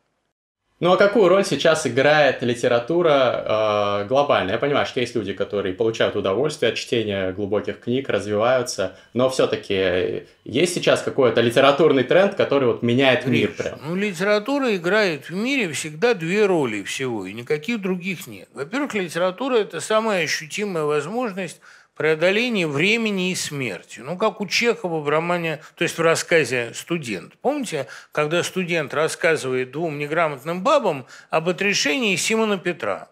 Ну 0.80 0.92
а 0.92 0.98
какую 0.98 1.28
роль 1.28 1.44
сейчас 1.44 1.88
играет 1.88 2.44
литература 2.44 4.04
э, 4.04 4.08
глобально? 4.08 4.52
Я 4.52 4.58
понимаю, 4.60 4.86
что 4.86 5.00
есть 5.00 5.16
люди, 5.16 5.34
которые 5.34 5.74
получают 5.74 6.16
удовольствие 6.16 6.72
от 6.72 6.78
чтения 6.78 7.32
глубоких 7.32 7.80
книг, 7.80 8.10
развиваются, 8.10 8.96
но 9.14 9.28
все-таки 9.32 10.28
есть 10.46 10.76
сейчас 10.76 11.02
какой-то 11.02 11.42
литературный 11.42 12.04
тренд, 12.04 12.36
который 12.36 12.68
вот 12.68 12.84
меняет 12.84 13.26
мир 13.26 13.54
прям. 13.58 13.80
Ну, 13.88 13.96
литература 13.96 14.76
играет 14.76 15.32
в 15.32 15.34
мире 15.34 15.72
всегда 15.72 16.14
две 16.14 16.46
роли 16.46 16.84
всего, 16.84 17.26
и 17.26 17.34
никаких 17.34 17.82
других 17.82 18.28
нет. 18.28 18.48
Во-первых, 18.54 18.94
литература– 18.94 19.56
это 19.58 19.80
самая 19.80 20.26
ощутимая 20.26 20.84
возможность 20.84 21.60
преодоление 21.98 22.68
времени 22.68 23.32
и 23.32 23.36
смерти. 23.36 24.00
Ну, 24.00 24.18
как 24.18 24.40
у 24.40 24.48
Чехова 24.48 25.00
в 25.00 25.10
романе, 25.10 25.62
то 25.76 25.84
есть 25.84 25.98
в 25.98 26.02
рассказе 26.02 26.72
«Студент». 26.74 27.34
Помните, 27.42 27.88
когда 28.12 28.44
студент 28.44 28.94
рассказывает 28.94 29.72
двум 29.72 29.98
неграмотным 29.98 30.62
бабам 30.64 31.08
об 31.30 31.50
отрешении 31.50 32.16
Симона 32.16 32.58
Петра? 32.58 33.10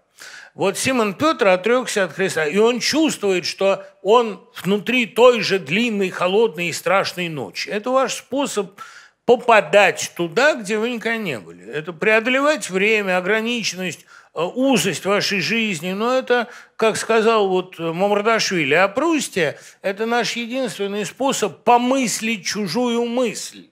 Вот 0.53 0.77
Симон 0.77 1.15
Петр 1.15 1.47
отрекся 1.47 2.05
от 2.05 2.13
Христа, 2.13 2.45
и 2.45 2.57
он 2.57 2.79
чувствует, 2.79 3.45
что 3.45 3.85
он 4.01 4.41
внутри 4.63 5.05
той 5.05 5.41
же 5.41 5.59
длинной, 5.59 6.09
холодной 6.11 6.69
и 6.69 6.73
страшной 6.73 7.27
ночи. 7.27 7.67
Это 7.67 7.89
ваш 7.89 8.13
способ 8.13 8.79
попадать 9.25 10.13
туда, 10.15 10.53
где 10.53 10.77
вы 10.77 10.91
никогда 10.91 11.17
не 11.17 11.39
были. 11.39 11.67
Это 11.67 11.91
преодолевать 11.91 12.69
время, 12.69 13.17
ограниченность, 13.17 14.05
узость 14.43 15.05
вашей 15.05 15.39
жизни, 15.39 15.93
но 15.93 16.17
это, 16.17 16.47
как 16.75 16.97
сказал 16.97 17.47
вот 17.47 17.79
Мамардашвили, 17.79 18.73
о 18.73 18.87
Прусте, 18.87 19.57
это 19.81 20.05
наш 20.05 20.33
единственный 20.33 21.05
способ 21.05 21.63
помыслить 21.63 22.45
чужую 22.45 23.05
мысль 23.05 23.69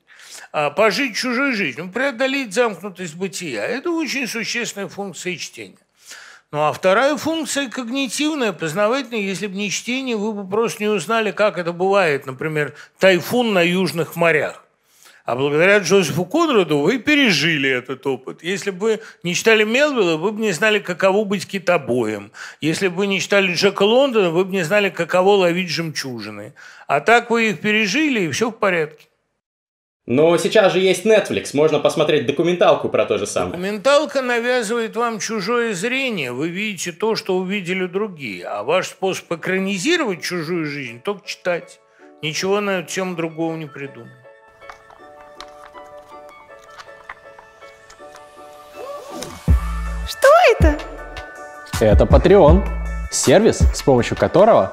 а, 0.53 0.69
пожить 0.69 1.15
чужой 1.15 1.53
жизнью, 1.53 1.89
преодолеть 1.91 2.53
замкнутость 2.53 3.15
бытия. 3.15 3.65
Это 3.65 3.89
очень 3.91 4.27
существенная 4.27 4.87
функция 4.87 5.35
чтения. 5.35 5.77
Ну 6.51 6.59
а 6.59 6.71
вторая 6.71 7.17
функция 7.17 7.67
когнитивная, 7.67 8.53
познавательная. 8.53 9.21
Если 9.21 9.47
бы 9.47 9.55
не 9.55 9.71
чтение, 9.71 10.15
вы 10.15 10.33
бы 10.33 10.47
просто 10.47 10.83
не 10.83 10.89
узнали, 10.89 11.31
как 11.31 11.57
это 11.57 11.73
бывает, 11.73 12.27
например, 12.27 12.75
тайфун 12.99 13.53
на 13.53 13.63
южных 13.63 14.15
морях. 14.15 14.62
А 15.25 15.37
благодаря 15.37 15.79
Джозефу 15.79 16.25
Конраду 16.25 16.79
вы 16.79 16.99
пережили 16.99 17.69
этот 17.69 18.05
опыт. 18.05 18.43
Если 18.43 18.71
бы 18.71 18.99
не 19.23 19.33
читали 19.33 19.63
Мелвилла, 19.63 20.17
вы 20.17 20.33
бы 20.33 20.41
не 20.41 20.51
знали, 20.51 20.79
каково 20.79 21.23
быть 21.23 21.47
китобоем. 21.47 22.33
Если 22.59 22.89
бы 22.89 23.07
не 23.07 23.21
читали 23.21 23.53
Джека 23.53 23.83
Лондона, 23.83 24.31
вы 24.31 24.43
бы 24.43 24.51
не 24.51 24.63
знали, 24.63 24.89
каково 24.89 25.35
ловить 25.35 25.69
жемчужины. 25.69 26.53
А 26.87 26.99
так 26.99 27.29
вы 27.29 27.51
их 27.51 27.61
пережили, 27.61 28.25
и 28.25 28.31
все 28.31 28.49
в 28.49 28.53
порядке. 28.53 29.07
Но 30.05 30.37
сейчас 30.37 30.73
же 30.73 30.79
есть 30.79 31.05
Netflix, 31.05 31.51
можно 31.53 31.79
посмотреть 31.79 32.25
документалку 32.25 32.89
про 32.89 33.05
то 33.05 33.17
же 33.17 33.25
самое. 33.25 33.53
Документалка 33.53 34.21
навязывает 34.21 34.97
вам 34.97 35.19
чужое 35.19 35.73
зрение, 35.73 36.33
вы 36.33 36.49
видите 36.49 36.91
то, 36.91 37.15
что 37.15 37.37
увидели 37.37 37.85
другие, 37.85 38.45
а 38.45 38.63
ваш 38.63 38.87
способ 38.89 39.31
экранизировать 39.31 40.21
чужую 40.21 40.65
жизнь– 40.65 40.99
только 41.05 41.25
читать. 41.25 41.79
Ничего 42.21 42.59
на 42.59 42.83
тему 42.83 43.15
другого 43.15 43.55
не 43.55 43.65
придумал. 43.65 44.09
Что 50.13 50.27
это? 50.59 50.77
Это 51.79 52.03
Patreon. 52.05 52.63
Сервис, 53.09 53.61
с 53.73 53.81
помощью 53.81 54.15
которого 54.15 54.69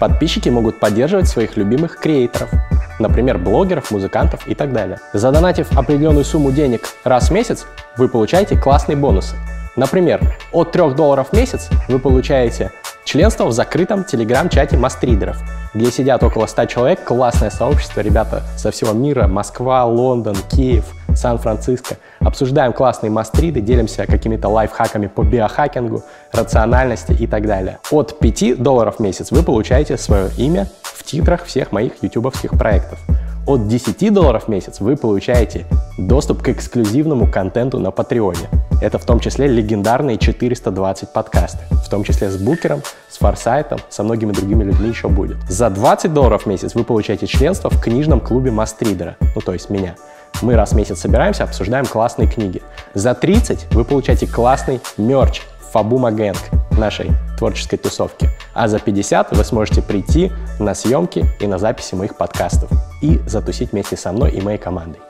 подписчики 0.00 0.48
могут 0.48 0.80
поддерживать 0.80 1.28
своих 1.28 1.56
любимых 1.56 1.98
креаторов. 1.98 2.50
Например, 2.98 3.38
блогеров, 3.38 3.92
музыкантов 3.92 4.48
и 4.48 4.54
так 4.56 4.72
далее. 4.72 4.98
Задонатив 5.12 5.78
определенную 5.78 6.24
сумму 6.24 6.50
денег 6.50 6.88
раз 7.04 7.28
в 7.28 7.32
месяц, 7.32 7.66
вы 7.96 8.08
получаете 8.08 8.58
классные 8.58 8.96
бонусы. 8.96 9.36
Например, 9.76 10.20
от 10.50 10.72
3 10.72 10.94
долларов 10.94 11.28
в 11.30 11.36
месяц 11.36 11.68
вы 11.88 12.00
получаете 12.00 12.72
членство 13.04 13.44
в 13.44 13.52
закрытом 13.52 14.02
телеграм-чате 14.02 14.76
мастридеров, 14.76 15.36
где 15.72 15.90
сидят 15.92 16.24
около 16.24 16.46
100 16.46 16.66
человек, 16.66 17.04
классное 17.04 17.50
сообщество, 17.50 18.00
ребята 18.00 18.42
со 18.56 18.72
всего 18.72 18.92
мира, 18.92 19.28
Москва, 19.28 19.84
Лондон, 19.84 20.36
Киев, 20.50 20.86
Сан-Франциско. 21.14 21.96
Обсуждаем 22.20 22.72
классные 22.72 23.10
мастриды, 23.10 23.60
делимся 23.60 24.06
какими-то 24.06 24.48
лайфхаками 24.48 25.06
по 25.06 25.22
биохакингу, 25.22 26.02
рациональности 26.32 27.12
и 27.12 27.26
так 27.26 27.46
далее. 27.46 27.78
От 27.90 28.18
5 28.18 28.62
долларов 28.62 28.96
в 28.96 29.00
месяц 29.00 29.30
вы 29.30 29.42
получаете 29.42 29.96
свое 29.96 30.30
имя 30.36 30.68
в 30.82 31.02
титрах 31.04 31.44
всех 31.44 31.72
моих 31.72 32.02
ютубовских 32.02 32.52
проектов. 32.52 32.98
От 33.46 33.68
10 33.68 34.12
долларов 34.12 34.44
в 34.44 34.48
месяц 34.48 34.80
вы 34.80 34.96
получаете 34.96 35.66
доступ 35.98 36.42
к 36.42 36.48
эксклюзивному 36.48 37.30
контенту 37.30 37.78
на 37.78 37.90
Патреоне. 37.90 38.48
Это 38.80 38.98
в 38.98 39.04
том 39.04 39.20
числе 39.20 39.46
легендарные 39.46 40.16
420 40.16 41.12
подкасты, 41.12 41.58
в 41.70 41.88
том 41.90 42.04
числе 42.04 42.30
с 42.30 42.36
Букером, 42.38 42.80
с 43.10 43.18
Форсайтом, 43.18 43.80
со 43.90 44.02
многими 44.02 44.32
другими 44.32 44.64
людьми 44.64 44.88
еще 44.88 45.08
будет. 45.08 45.36
За 45.48 45.68
20 45.68 46.14
долларов 46.14 46.44
в 46.44 46.46
месяц 46.46 46.74
вы 46.74 46.84
получаете 46.84 47.26
членство 47.26 47.68
в 47.68 47.80
книжном 47.82 48.20
клубе 48.20 48.50
Мастридера, 48.50 49.16
ну 49.34 49.42
то 49.42 49.52
есть 49.52 49.68
меня. 49.68 49.94
Мы 50.42 50.56
раз 50.56 50.72
в 50.72 50.76
месяц 50.76 51.00
собираемся, 51.00 51.44
обсуждаем 51.44 51.86
классные 51.86 52.28
книги. 52.28 52.62
За 52.94 53.14
30 53.14 53.72
вы 53.72 53.84
получаете 53.84 54.26
классный 54.26 54.80
мерч 54.96 55.42
Фабула 55.72 56.12
Gang 56.12 56.38
нашей 56.78 57.10
творческой 57.38 57.78
тусовки. 57.78 58.28
А 58.52 58.68
за 58.68 58.78
50 58.78 59.36
вы 59.36 59.44
сможете 59.44 59.82
прийти 59.82 60.30
на 60.58 60.74
съемки 60.74 61.24
и 61.40 61.46
на 61.46 61.58
записи 61.58 61.94
моих 61.94 62.16
подкастов 62.16 62.70
и 63.02 63.18
затусить 63.26 63.72
вместе 63.72 63.96
со 63.96 64.12
мной 64.12 64.32
и 64.32 64.40
моей 64.40 64.58
командой. 64.58 65.00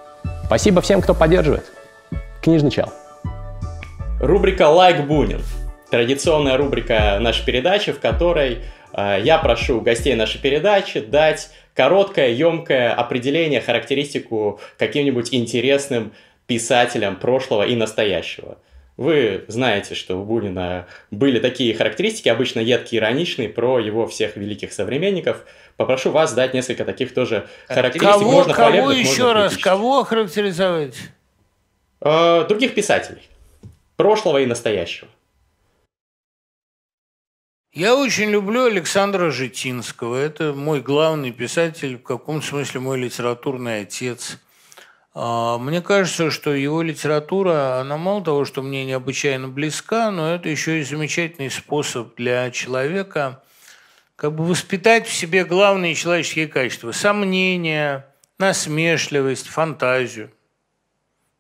Спасибо 0.46 0.80
всем, 0.80 1.00
кто 1.00 1.14
поддерживает. 1.14 1.64
Книжный 2.42 2.70
чел. 2.70 2.90
Рубрика 4.20 4.68
«Like 4.68 5.07
Бунин». 5.06 5.42
Традиционная 5.90 6.56
рубрика 6.56 7.18
нашей 7.20 7.44
передачи, 7.44 7.92
в 7.92 8.00
которой 8.00 8.62
э, 8.92 9.18
я 9.22 9.38
прошу 9.38 9.80
гостей 9.80 10.14
нашей 10.14 10.40
передачи 10.40 11.00
дать 11.00 11.50
короткое, 11.74 12.30
емкое 12.30 12.92
определение, 12.92 13.60
характеристику 13.60 14.60
каким-нибудь 14.78 15.34
интересным 15.34 16.12
писателям 16.46 17.16
прошлого 17.16 17.64
и 17.64 17.76
настоящего. 17.76 18.58
Вы 18.96 19.44
знаете, 19.48 19.96
что 19.96 20.16
у 20.16 20.24
Бунина 20.24 20.87
были 21.10 21.40
такие 21.40 21.74
характеристики, 21.74 22.28
обычно 22.28 22.60
едкие, 22.60 23.00
ироничные, 23.00 23.48
про 23.48 23.80
его 23.80 24.06
всех 24.06 24.37
великих 24.37 24.72
современников. 24.72 25.44
Попрошу 25.76 26.12
вас 26.12 26.32
дать 26.32 26.54
несколько 26.54 26.84
таких 26.84 27.12
тоже 27.12 27.48
характеристик. 27.66 28.12
Кого, 28.12 28.30
можно 28.30 28.54
кого 28.54 28.92
еще 28.92 29.32
раз, 29.32 29.56
кого 29.56 30.04
характеризовать? 30.04 30.94
Э, 32.00 32.44
других 32.48 32.74
писателей. 32.74 33.28
Прошлого 33.96 34.38
и 34.38 34.46
настоящего. 34.46 35.08
Я 37.74 37.96
очень 37.96 38.30
люблю 38.30 38.66
Александра 38.66 39.32
Житинского. 39.32 40.14
Это 40.14 40.52
мой 40.52 40.80
главный 40.80 41.32
писатель, 41.32 41.96
в 41.96 42.04
каком 42.04 42.40
смысле 42.40 42.78
мой 42.78 43.00
литературный 43.00 43.80
отец. 43.80 44.38
А, 45.12 45.58
мне 45.58 45.82
кажется, 45.82 46.30
что 46.30 46.54
его 46.54 46.82
литература, 46.82 47.80
она 47.80 47.96
мало 47.96 48.22
того, 48.22 48.44
что 48.44 48.62
мне 48.62 48.84
необычайно 48.84 49.48
близка, 49.48 50.12
но 50.12 50.37
это 50.37 50.48
еще 50.48 50.78
и 50.78 50.84
замечательный 50.84 51.50
способ 51.50 52.14
для 52.14 52.48
человека 52.52 53.42
как 54.14 54.37
бы 54.37 54.44
воспитать 54.44 55.08
в 55.08 55.12
себе 55.12 55.44
главные 55.44 55.96
человеческие 55.96 56.46
качества– 56.46 56.92
сомнения, 56.92 58.06
насмешливость, 58.38 59.48
фантазию. 59.48 60.30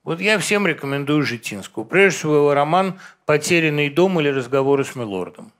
Вот 0.02 0.20
я 0.20 0.40
всем 0.40 0.66
рекомендую 0.66 1.22
Житинского. 1.22 1.84
Прежде 1.84 2.18
всего, 2.18 2.34
его 2.34 2.54
роман 2.54 2.98
«Потерянный 3.24 3.88
дом» 3.88 4.18
или 4.18 4.30
«Разговоры 4.30 4.84
с 4.84 4.96
милордом». 4.96 5.52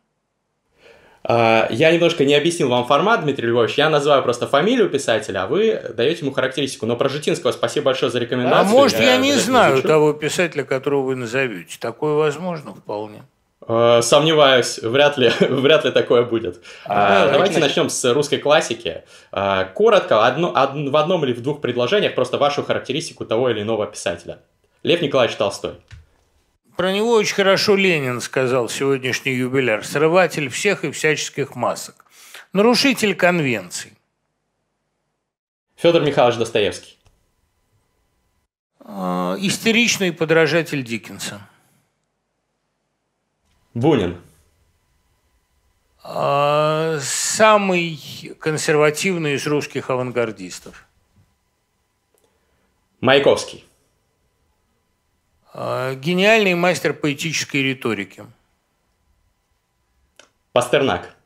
А, 1.27 1.69
я 1.71 1.91
немножко 1.91 2.25
не 2.25 2.35
объяснил 2.35 2.69
вам 2.69 2.87
формат, 2.87 3.23
Дмитрий 3.23 3.49
Львович. 3.49 3.79
Я 3.79 3.89
называю 3.89 4.23
просто 4.23 4.47
фамилию 4.47 4.91
писателя, 4.91 5.45
а 5.45 5.47
вы 5.47 5.81
даете 5.97 6.21
ему 6.21 6.33
характеристику. 6.33 6.85
Но 6.85 6.97
про 6.97 7.09
Житинского 7.09 7.53
спасибо 7.53 7.87
большое 7.87 8.13
за 8.13 8.19
рекомендацию. 8.19 8.69
А 8.69 8.71
может, 8.71 8.99
я, 8.99 9.15
я 9.15 9.17
не 9.17 9.33
знаю 9.33 9.75
изучу. 9.75 9.89
того 9.89 10.13
писателя, 10.13 10.65
которого 10.65 11.03
вы 11.03 11.17
назовете. 11.17 11.79
Такое 11.81 12.15
возможно 12.15 12.75
вполне. 12.75 13.23
А, 13.67 14.03
сомневаюсь, 14.03 14.79
вряд 14.83 15.17
ли, 15.17 15.33
вряд 15.41 15.87
ли 15.87 15.93
такое 15.93 16.25
будет. 16.25 16.61
А, 16.85 17.31
давайте 17.33 17.59
начнем 17.59 17.89
с 17.89 18.13
русской 18.13 18.37
классики. 18.37 19.03
коротко, 19.33 20.27
одно, 20.27 20.51
од, 20.51 20.91
в 20.91 20.97
одном 20.97 21.25
или 21.25 21.33
в 21.33 21.41
двух 21.41 21.63
предложениях 21.63 22.15
просто 22.15 22.37
вашу 22.37 22.63
характеристику 22.63 23.25
того 23.25 23.49
или 23.49 23.63
иного 23.63 23.87
писателя. 23.87 24.41
Лев 24.83 25.01
Николаевич 25.01 25.39
Толстой. 25.39 25.73
Про 26.77 26.93
него 26.93 27.13
очень 27.13 27.35
хорошо 27.35 27.77
Ленин 27.77 28.21
сказал 28.21 28.69
сегодняшний 28.69 29.33
юбиляр. 29.33 29.85
Срыватель 29.85 30.49
всех 30.49 30.85
и 30.85 30.91
всяческих 30.91 31.55
масок. 31.55 32.05
Нарушитель 32.53 33.15
конвенций. 33.15 33.93
Федор 35.77 36.03
Михайлович 36.03 36.39
Достоевский. 36.39 36.99
Э, 38.81 39.37
истеричный 39.39 40.13
подражатель 40.13 40.83
Диккенса. 40.83 41.41
Бунин. 43.73 44.21
Э, 46.03 46.99
самый 47.01 48.01
консервативный 48.41 49.35
из 49.35 49.47
русских 49.47 49.91
авангардистов. 49.91 50.87
Маяковский. 53.01 53.65
Э, 55.55 55.95
гениальный 55.95 56.55
мастер 56.55 56.93
поэтической 56.93 57.63
риторики. 57.63 58.27
Пастернак. 60.53 61.17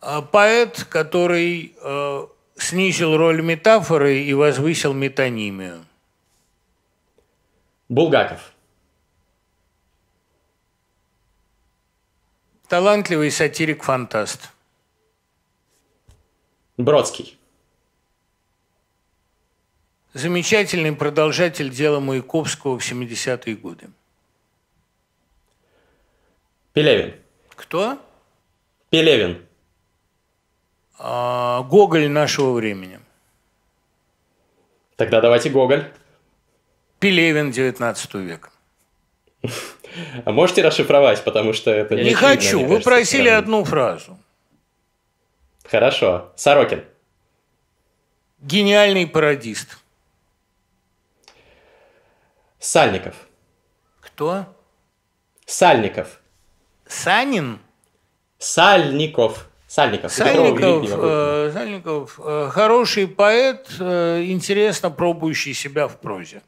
А 0.00 0.22
поэт, 0.22 0.84
который 0.84 1.74
э, 1.80 2.26
снизил 2.56 3.16
роль 3.16 3.42
метафоры 3.42 4.20
и 4.20 4.32
возвысил 4.32 4.94
метонимию. 4.94 5.84
Булгаков. 7.90 8.52
Талантливый 12.68 13.30
сатирик-фантаст. 13.30 14.50
Бродский. 16.78 17.38
Замечательный 20.14 20.94
продолжатель 20.94 21.70
дела 21.70 21.98
Маяковского 21.98 22.78
в 22.78 22.88
70-е 22.88 23.56
годы. 23.56 23.88
Пелевин. 26.72 27.16
Кто? 27.56 27.98
Пелевин. 28.90 29.44
А, 31.00 31.62
Гоголь 31.64 32.08
нашего 32.08 32.52
времени. 32.52 33.00
Тогда 34.94 35.20
давайте 35.20 35.50
Гоголь. 35.50 35.92
Пелевин 37.00 37.50
19 37.50 38.14
века. 38.14 38.50
А 40.24 40.32
можете 40.32 40.60
расшифровать, 40.62 41.22
потому 41.22 41.52
что 41.52 41.70
это 41.70 41.94
не 41.94 42.02
Не 42.02 42.14
хочу, 42.14 42.58
вы 42.58 42.66
кажется, 42.66 42.90
просили 42.90 43.28
одну 43.28 43.62
фразу. 43.62 44.18
Хорошо. 45.64 46.32
Сорокин. 46.34 46.82
Гениальный 48.40 49.06
пародист. 49.06 49.83
Сальников. 52.64 53.14
Кто? 54.00 54.46
Сальников. 55.44 56.22
Санин? 56.86 57.58
Сальников. 58.38 59.50
Сальников. 59.66 60.10
Сальников, 60.10 60.88
э, 60.90 61.50
Сальников 61.52 62.20
э, 62.24 62.48
хороший 62.50 63.06
поэт, 63.06 63.68
э, 63.78 64.24
интересно 64.28 64.90
пробующий 64.90 65.52
себя 65.52 65.88
в 65.88 65.98
прозе. 66.00 66.40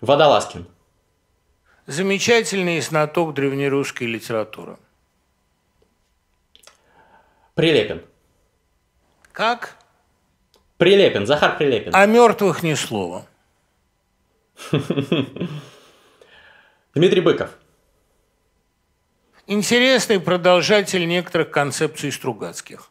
Водолазкин. 0.00 0.66
Замечательный 1.86 2.80
знаток 2.80 3.34
древнерусской 3.34 4.06
литературы. 4.06 4.78
Прилепин. 7.54 8.02
Как? 9.32 9.76
Прилепин, 10.78 11.26
Захар 11.26 11.58
Прилепин. 11.58 11.94
О 11.94 12.06
мертвых 12.06 12.62
ни 12.62 12.72
слова. 12.72 13.26
Дмитрий 16.94 17.20
Быков. 17.20 17.50
Интересный 19.46 20.20
продолжатель 20.20 21.06
некоторых 21.06 21.50
концепций 21.50 22.12
Стругацких. 22.12 22.90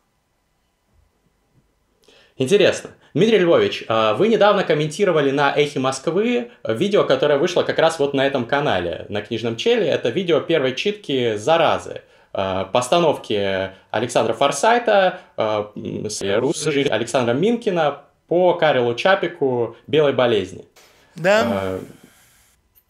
Интересно. 2.38 2.91
Дмитрий 3.13 3.39
Львович, 3.39 3.84
а 3.88 4.13
вы 4.13 4.27
недавно 4.29 4.63
комментировали 4.63 5.32
на 5.32 5.53
Эхе 5.53 5.79
Москвы 5.79 6.51
видео, 6.63 7.03
которое 7.03 7.38
вышло 7.38 7.63
как 7.63 7.79
раз 7.79 7.99
вот 7.99 8.13
на 8.13 8.25
этом 8.25 8.45
канале, 8.45 9.05
на 9.10 9.21
Книжном 9.21 9.58
Челе. 9.58 9.88
Это 9.88 10.10
видео 10.10 10.39
первой 10.39 10.75
читки 10.75 11.36
«Заразы» 11.36 12.01
а, 12.32 12.65
постановки 12.65 13.71
Александра 13.91 14.34
Форсайта, 14.34 15.19
а, 15.36 15.71
Александра 15.75 17.34
Минкина 17.34 18.03
по 18.27 18.53
Карелу 18.53 18.95
Чапику 18.95 19.75
«Белой 19.88 20.13
болезни». 20.13 20.65
Да. 21.15 21.79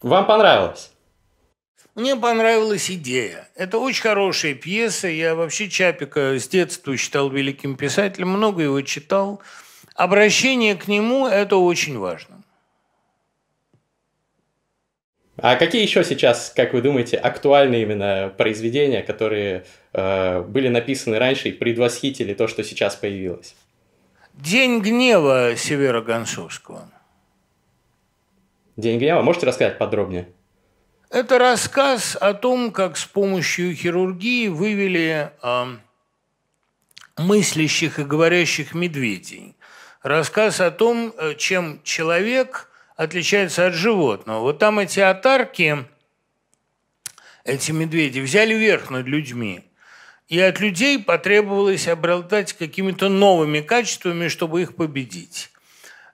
Вам 0.02 0.26
понравилось? 0.26 0.90
Мне 1.94 2.16
понравилась 2.16 2.90
идея. 2.90 3.48
Это 3.56 3.78
очень 3.78 4.02
хорошая 4.02 4.54
пьеса. 4.54 5.08
Я 5.08 5.34
вообще 5.34 5.68
Чапика 5.68 6.38
с 6.38 6.48
детства 6.48 6.96
считал 6.96 7.28
великим 7.30 7.76
писателем, 7.76 8.28
много 8.28 8.62
его 8.62 8.80
читал. 8.82 9.42
Обращение 9.94 10.76
к 10.76 10.88
нему– 10.88 11.26
это 11.28 11.56
очень 11.56 11.98
важно. 11.98 12.42
А 15.36 15.56
какие 15.56 15.82
еще 15.82 16.04
сейчас, 16.04 16.52
как 16.54 16.74
вы 16.74 16.82
думаете, 16.82 17.16
актуальные 17.16 17.82
именно 17.82 18.32
произведения, 18.36 19.02
которые 19.02 19.64
э, 19.92 20.42
были 20.42 20.68
написаны 20.68 21.18
раньше 21.18 21.48
и 21.48 21.52
предвосхитили 21.52 22.34
то, 22.34 22.46
что 22.46 22.62
сейчас 22.62 22.94
появилось? 22.94 23.54
«День 24.34 24.80
гнева» 24.80 25.56
Севера 25.56 26.02
Гонцовского. 26.02 26.90
«День 28.80 28.98
гнева»? 28.98 29.22
Можете 29.22 29.46
рассказать 29.46 29.78
подробнее? 29.78 30.28
Это 31.10 31.38
рассказ 31.38 32.16
о 32.20 32.34
том, 32.34 32.70
как 32.70 32.96
с 32.96 33.04
помощью 33.04 33.74
хирургии 33.74 34.48
вывели 34.48 35.32
э, 35.42 35.64
мыслящих 37.18 37.98
и 37.98 38.04
говорящих 38.04 38.74
медведей. 38.74 39.56
Рассказ 40.02 40.60
о 40.60 40.70
том, 40.70 41.12
э, 41.16 41.34
чем 41.34 41.80
человек 41.82 42.70
отличается 42.96 43.66
от 43.66 43.74
животного. 43.74 44.40
Вот 44.40 44.58
там 44.58 44.78
эти 44.78 45.00
атарки, 45.00 45.84
эти 47.44 47.72
медведи, 47.72 48.20
взяли 48.20 48.54
верх 48.54 48.90
над 48.90 49.06
людьми. 49.06 49.64
И 50.28 50.38
от 50.38 50.60
людей 50.60 51.02
потребовалось 51.02 51.88
обладать 51.88 52.52
какими-то 52.52 53.08
новыми 53.08 53.60
качествами, 53.60 54.28
чтобы 54.28 54.62
их 54.62 54.76
победить. 54.76 55.50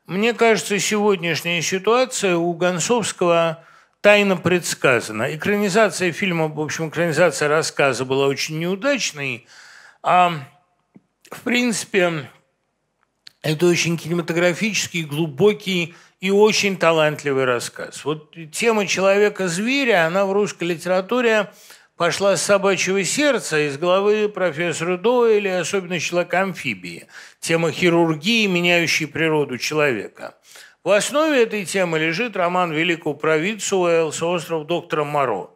Мне 0.06 0.34
кажется, 0.34 0.78
сегодняшняя 0.78 1.62
ситуация 1.62 2.36
у 2.36 2.52
Гонцовского– 2.52 3.62
тайно 4.06 4.36
предсказано. 4.36 5.34
Экранизация 5.34 6.12
фильма, 6.12 6.46
в 6.46 6.60
общем, 6.60 6.90
экранизация 6.90 7.48
рассказа 7.48 8.04
была 8.04 8.28
очень 8.28 8.56
неудачной, 8.60 9.48
а 10.00 10.44
в 11.28 11.40
принципе 11.40 12.30
это 13.42 13.66
очень 13.66 13.98
кинематографический, 13.98 15.02
глубокий 15.02 15.96
и 16.20 16.30
очень 16.30 16.76
талантливый 16.76 17.46
рассказ. 17.46 18.04
Вот 18.04 18.32
тема 18.52 18.86
человека-зверя, 18.86 20.06
она 20.06 20.24
в 20.24 20.30
русской 20.30 20.68
литературе 20.68 21.50
пошла 21.96 22.37
с 22.37 22.42
собачьего 22.42 23.02
сердца 23.04 23.59
из 23.59 23.78
головы 23.78 24.28
профессора 24.28 24.96
Дойля, 24.96 25.61
особенно 25.61 25.98
человека-амфибии. 25.98 27.06
Тема 27.40 27.72
хирургии, 27.72 28.46
меняющей 28.46 29.06
природу 29.06 29.59
человека. 29.59 30.35
В 30.85 30.90
основе 30.90 31.42
этой 31.42 31.64
темы 31.64 31.98
лежит 31.98 32.37
роман 32.37 32.72
великого 32.72 33.14
провидца 33.14 33.76
Уэллса 33.76 34.26
«Остров 34.26 34.66
доктора 34.66 35.04
Моро». 35.04 35.50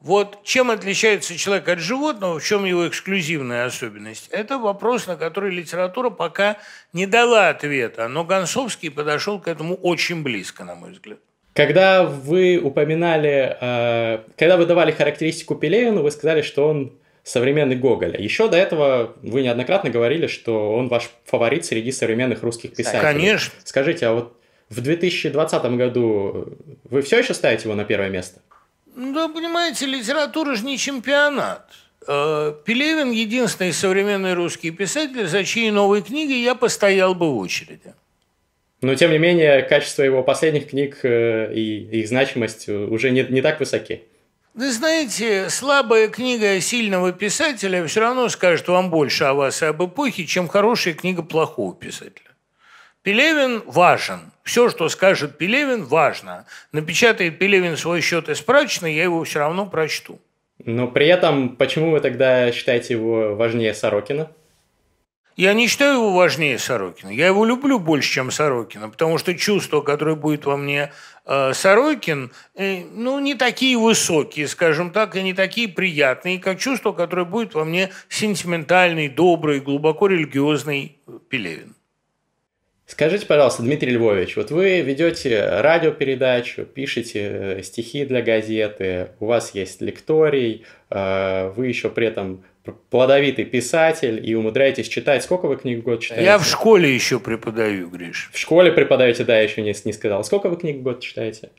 Вот 0.00 0.44
чем 0.44 0.70
отличается 0.70 1.36
человек 1.36 1.68
от 1.68 1.80
животного, 1.80 2.38
в 2.38 2.44
чем 2.44 2.64
его 2.64 2.86
эксклюзивная 2.86 3.64
особенность, 3.64 4.28
это 4.28 4.56
вопрос, 4.56 5.08
на 5.08 5.16
который 5.16 5.50
литература 5.50 6.08
пока 6.10 6.58
не 6.92 7.06
дала 7.06 7.48
ответа, 7.48 8.06
но 8.06 8.22
Гонцовский 8.22 8.92
подошел 8.92 9.40
к 9.40 9.48
этому 9.48 9.74
очень 9.74 10.22
близко, 10.22 10.62
на 10.62 10.76
мой 10.76 10.92
взгляд. 10.92 11.18
Когда 11.58 12.04
вы 12.04 12.60
упоминали, 12.62 13.56
э, 13.60 14.20
когда 14.36 14.56
вы 14.56 14.64
давали 14.64 14.92
характеристику 14.92 15.56
Пелевину, 15.56 16.02
вы 16.02 16.12
сказали, 16.12 16.40
что 16.40 16.68
он 16.68 16.92
современный 17.24 17.74
Гоголя. 17.74 18.16
Еще 18.16 18.46
до 18.46 18.56
этого 18.56 19.16
вы 19.22 19.42
неоднократно 19.42 19.90
говорили, 19.90 20.28
что 20.28 20.72
он 20.72 20.86
ваш 20.86 21.10
фаворит 21.24 21.64
среди 21.64 21.90
современных 21.90 22.44
русских 22.44 22.76
писателей. 22.76 23.02
Конечно. 23.02 23.54
Скажите, 23.64 24.06
а 24.06 24.12
вот 24.12 24.36
в 24.68 24.80
2020 24.80 25.64
году 25.72 26.56
вы 26.84 27.02
все 27.02 27.18
еще 27.18 27.34
ставите 27.34 27.64
его 27.64 27.74
на 27.74 27.84
первое 27.84 28.08
место? 28.08 28.40
Да, 28.94 29.26
понимаете, 29.26 29.86
литература 29.86 30.54
же 30.54 30.64
не 30.64 30.78
чемпионат. 30.78 31.72
Э, 32.06 32.54
Пелевин– 32.64 33.10
единственный 33.10 33.72
современный 33.72 34.34
русский 34.34 34.70
писатель, 34.70 35.26
за 35.26 35.42
чьи 35.42 35.72
новые 35.72 36.04
книги 36.04 36.34
я 36.34 36.54
постоял 36.54 37.16
бы 37.16 37.32
в 37.32 37.36
очереди. 37.36 37.94
Но, 38.80 38.94
тем 38.94 39.10
не 39.10 39.18
менее, 39.18 39.62
качество 39.62 40.02
его 40.02 40.22
последних 40.22 40.70
книг 40.70 41.00
э, 41.02 41.52
и 41.52 42.00
их 42.00 42.08
значимость 42.08 42.68
уже 42.68 43.10
не, 43.10 43.22
не 43.22 43.42
так 43.42 43.58
высоки. 43.58 44.02
Вы 44.54 44.72
знаете, 44.72 45.50
слабая 45.50 46.08
книга 46.08 46.60
сильного 46.60 47.12
писателя 47.12 47.86
все 47.86 48.00
равно 48.00 48.28
скажет 48.28 48.66
вам 48.68 48.90
больше 48.90 49.24
о 49.24 49.34
вас 49.34 49.62
и 49.62 49.66
об 49.66 49.84
эпохе, 49.84 50.26
чем 50.26 50.48
хорошая 50.48 50.94
книга 50.94 51.22
плохого 51.22 51.74
писателя. 51.74 52.28
Пелевин 53.02 53.62
важен. 53.66 54.32
Все, 54.42 54.68
что 54.68 54.88
скажет 54.88 55.38
Пелевин, 55.38 55.84
важно. 55.84 56.46
Напечатает 56.72 57.38
Пелевин 57.38 57.76
свой 57.76 58.00
счет 58.00 58.28
из 58.28 58.40
прачечной, 58.40 58.94
я 58.94 59.04
его 59.04 59.22
все 59.24 59.38
равно 59.38 59.66
прочту. 59.66 60.18
Но 60.64 60.88
при 60.88 61.06
этом, 61.06 61.56
почему 61.56 61.92
вы 61.92 62.00
тогда 62.00 62.50
считаете 62.50 62.94
его 62.94 63.36
важнее 63.36 63.74
Сорокина? 63.74 64.30
Я 65.38 65.54
не 65.54 65.68
считаю 65.68 65.98
его 65.98 66.12
важнее 66.14 66.58
Сорокина. 66.58 67.10
Я 67.10 67.28
его 67.28 67.44
люблю 67.44 67.78
больше, 67.78 68.10
чем 68.12 68.32
Сорокина, 68.32 68.88
потому 68.88 69.18
что 69.18 69.36
чувство, 69.36 69.82
которое 69.82 70.16
будет 70.16 70.44
во 70.44 70.56
мне 70.56 70.90
э, 71.26 71.52
Сорокин, 71.54 72.32
э, 72.56 72.82
ну, 72.92 73.20
не 73.20 73.36
такие 73.36 73.78
высокие, 73.78 74.48
скажем 74.48 74.90
так, 74.90 75.14
и 75.14 75.22
не 75.22 75.34
такие 75.34 75.68
приятные, 75.68 76.40
как 76.40 76.58
чувство, 76.58 76.90
которое 76.90 77.24
будет 77.24 77.54
во 77.54 77.64
мне 77.64 77.90
сентиментальный, 78.08 79.08
добрый, 79.08 79.60
глубоко 79.60 80.08
религиозный 80.08 80.98
Пелевин. 81.28 81.76
Скажите, 82.86 83.24
пожалуйста, 83.26 83.62
Дмитрий 83.62 83.92
Львович, 83.92 84.36
вот 84.36 84.50
вы 84.50 84.80
ведете 84.80 85.60
радиопередачу, 85.60 86.64
пишете 86.64 87.20
э, 87.58 87.62
стихи 87.62 88.04
для 88.06 88.22
газеты, 88.22 89.10
у 89.20 89.26
вас 89.26 89.54
есть 89.54 89.82
лекторий, 89.82 90.64
э, 90.90 91.52
вы 91.54 91.68
еще 91.68 91.90
при 91.90 92.08
этом 92.08 92.42
плодовитый 92.72 93.44
писатель 93.44 94.20
и 94.28 94.34
умудряетесь 94.34 94.88
читать. 94.88 95.22
Сколько 95.22 95.46
вы 95.46 95.56
книг 95.56 95.80
в 95.80 95.82
год 95.82 96.00
читаете? 96.00 96.24
Я 96.24 96.38
в 96.38 96.44
школе 96.44 96.94
еще 96.94 97.20
преподаю, 97.20 97.88
Гриш. 97.88 98.30
В 98.32 98.38
школе 98.38 98.72
преподаете, 98.72 99.24
да, 99.24 99.38
еще 99.38 99.62
не, 99.62 99.74
не 99.84 99.92
сказал. 99.92 100.24
Сколько 100.24 100.48
вы 100.48 100.56
книг 100.56 100.78
в 100.78 100.82
год 100.82 101.00
читаете? 101.00 101.50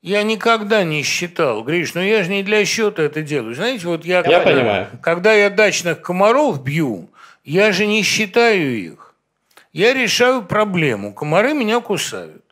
Я 0.00 0.22
никогда 0.22 0.84
не 0.84 1.02
считал, 1.02 1.64
Гриш, 1.64 1.94
но 1.94 2.02
я 2.02 2.22
же 2.22 2.30
не 2.30 2.42
для 2.42 2.64
счета 2.64 3.02
это 3.02 3.22
делаю. 3.22 3.54
Знаете, 3.54 3.86
вот 3.86 4.04
я... 4.04 4.18
Я 4.18 4.22
когда, 4.22 4.40
понимаю. 4.40 4.86
Когда 5.02 5.32
я 5.32 5.50
дачных 5.50 6.00
комаров 6.00 6.62
бью, 6.62 7.10
я 7.44 7.72
же 7.72 7.86
не 7.86 8.02
считаю 8.02 8.76
их. 8.78 9.14
Я 9.72 9.94
решаю 9.94 10.42
проблему. 10.42 11.12
Комары 11.12 11.52
меня 11.52 11.80
кусают. 11.80 12.44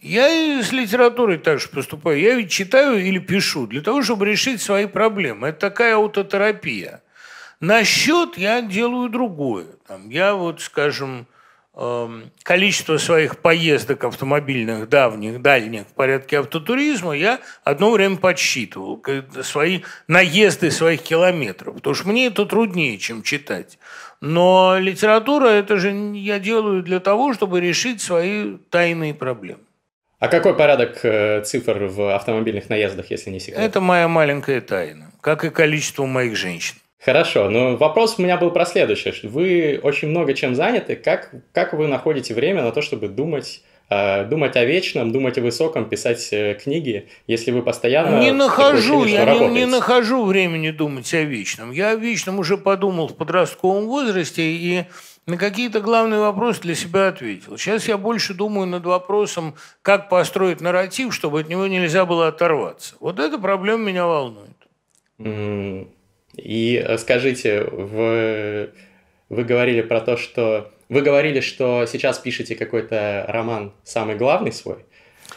Я 0.00 0.28
и 0.28 0.62
с 0.62 0.72
литературой 0.72 1.38
также 1.38 1.68
поступаю. 1.68 2.20
Я 2.20 2.34
ведь 2.34 2.50
читаю 2.50 3.04
или 3.04 3.18
пишу 3.18 3.66
для 3.66 3.80
того, 3.80 4.02
чтобы 4.02 4.26
решить 4.26 4.60
свои 4.60 4.86
проблемы. 4.86 5.48
Это 5.48 5.58
такая 5.58 5.96
аутотерапия. 5.96 7.02
На 7.60 7.84
счет 7.84 8.36
я 8.36 8.60
делаю 8.60 9.08
другое. 9.08 9.66
Там, 9.86 10.10
я 10.10 10.34
вот, 10.34 10.60
скажем, 10.60 11.26
эм, 11.74 12.30
количество 12.42 12.98
своих 12.98 13.38
поездок 13.38 14.04
автомобильных 14.04 14.88
давних, 14.88 15.40
дальних 15.40 15.82
в 15.82 15.94
порядке 15.94 16.40
автотуризма 16.40 17.12
я 17.12 17.40
одно 17.64 17.90
время 17.90 18.16
подсчитывал. 18.16 19.02
Свои 19.42 19.82
наезды 20.06 20.70
своих 20.70 21.02
километров. 21.02 21.76
Потому 21.76 21.94
что 21.94 22.08
мне 22.08 22.26
это 22.26 22.44
труднее, 22.44 22.98
чем 22.98 23.22
читать. 23.22 23.78
Но 24.20 24.76
литература, 24.78 25.48
это 25.48 25.78
же 25.78 25.92
я 26.14 26.38
делаю 26.38 26.82
для 26.82 27.00
того, 27.00 27.32
чтобы 27.32 27.60
решить 27.60 28.02
свои 28.02 28.56
тайные 28.70 29.14
проблемы. 29.14 29.60
А 30.18 30.28
какой 30.28 30.54
порядок 30.54 31.00
э, 31.02 31.42
цифр 31.42 31.84
в 31.84 32.14
автомобильных 32.14 32.70
наездах, 32.70 33.10
если 33.10 33.30
не 33.30 33.38
секрет? 33.38 33.60
Это 33.60 33.80
моя 33.82 34.08
маленькая 34.08 34.62
тайна, 34.62 35.12
как 35.20 35.44
и 35.44 35.50
количество 35.50 36.06
моих 36.06 36.36
женщин. 36.36 36.76
Хорошо, 36.98 37.50
но 37.50 37.76
вопрос 37.76 38.16
у 38.18 38.22
меня 38.22 38.36
был 38.36 38.50
про 38.50 38.64
следующее. 38.64 39.14
Вы 39.22 39.78
очень 39.82 40.08
много 40.08 40.34
чем 40.34 40.54
заняты. 40.54 40.96
Как, 40.96 41.30
как 41.52 41.72
вы 41.72 41.86
находите 41.88 42.34
время 42.34 42.62
на 42.62 42.72
то, 42.72 42.82
чтобы 42.82 43.08
думать 43.08 43.62
э, 43.90 44.24
думать 44.24 44.56
о 44.56 44.64
вечном, 44.64 45.12
думать 45.12 45.38
о 45.38 45.42
высоком, 45.42 45.88
писать 45.88 46.28
э, 46.32 46.54
книги, 46.54 47.08
если 47.26 47.50
вы 47.50 47.62
постоянно... 47.62 48.18
Не 48.18 48.32
нахожу, 48.32 49.04
я 49.04 49.24
не, 49.34 49.48
не 49.48 49.66
нахожу 49.66 50.24
времени 50.24 50.70
думать 50.70 51.12
о 51.14 51.22
вечном. 51.22 51.70
Я 51.70 51.90
о 51.90 51.96
вечном 51.96 52.38
уже 52.38 52.56
подумал 52.56 53.08
в 53.08 53.16
подростковом 53.16 53.86
возрасте 53.86 54.42
и 54.42 54.84
на 55.26 55.36
какие-то 55.36 55.80
главные 55.80 56.20
вопросы 56.20 56.62
для 56.62 56.74
себя 56.74 57.08
ответил. 57.08 57.58
Сейчас 57.58 57.88
я 57.88 57.98
больше 57.98 58.32
думаю 58.32 58.66
над 58.66 58.84
вопросом, 58.86 59.54
как 59.82 60.08
построить 60.08 60.60
нарратив, 60.60 61.12
чтобы 61.14 61.40
от 61.40 61.48
него 61.48 61.66
нельзя 61.66 62.04
было 62.06 62.28
оторваться. 62.28 62.94
Вот 63.00 63.18
эта 63.18 63.38
проблема 63.38 63.84
меня 63.84 64.06
волнует. 64.06 64.56
И 66.36 66.82
э, 66.84 66.98
скажите, 66.98 67.62
вы, 67.64 68.70
вы 69.28 69.44
говорили 69.44 69.82
про 69.82 70.00
то, 70.00 70.16
что... 70.16 70.70
Вы 70.88 71.02
говорили, 71.02 71.40
что 71.40 71.84
сейчас 71.86 72.18
пишете 72.18 72.54
какой-то 72.54 73.24
роман 73.28 73.72
самый 73.82 74.16
главный 74.16 74.52
свой. 74.52 74.84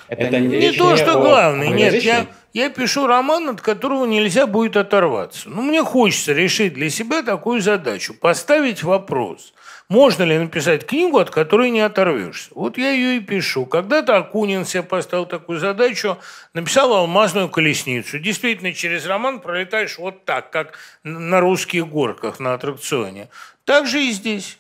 Это 0.10 0.40
не, 0.40 0.58
не 0.58 0.72
то, 0.72 0.96
что 0.98 1.20
главный. 1.20 1.70
Нет, 1.70 2.02
я, 2.04 2.28
я 2.54 2.70
пишу 2.70 3.08
роман, 3.08 3.50
от 3.50 3.62
которого 3.62 4.06
нельзя 4.06 4.48
будет 4.48 4.76
оторваться. 4.76 5.50
Ну, 5.50 5.62
мне 5.62 5.84
хочется 5.84 6.34
решить 6.34 6.74
для 6.74 6.90
себя 6.90 7.22
такую 7.22 7.62
задачу. 7.62 8.14
Поставить 8.14 8.84
вопрос. 8.84 9.54
Можно 9.90 10.22
ли 10.22 10.38
написать 10.38 10.86
книгу, 10.86 11.18
от 11.18 11.32
которой 11.32 11.72
не 11.72 11.82
оторвешься? 11.82 12.52
Вот 12.54 12.78
я 12.78 12.92
ее 12.92 13.18
и 13.18 13.20
пишу. 13.20 13.66
Когда-то 13.66 14.18
Акунин 14.18 14.64
себе 14.64 14.84
поставил 14.84 15.26
такую 15.26 15.60
задачу, 15.60 16.20
написал 16.54 16.94
«Алмазную 16.94 17.50
колесницу». 17.50 18.20
Действительно, 18.20 18.72
через 18.72 19.08
роман 19.08 19.40
пролетаешь 19.40 19.98
вот 19.98 20.26
так, 20.26 20.52
как 20.52 20.78
на 21.04 21.40
русских 21.40 21.88
горках 21.88 22.40
на 22.40 22.54
аттракционе. 22.54 23.30
Так 23.66 23.88
же 23.88 24.04
и 24.04 24.12
здесь. 24.12 24.60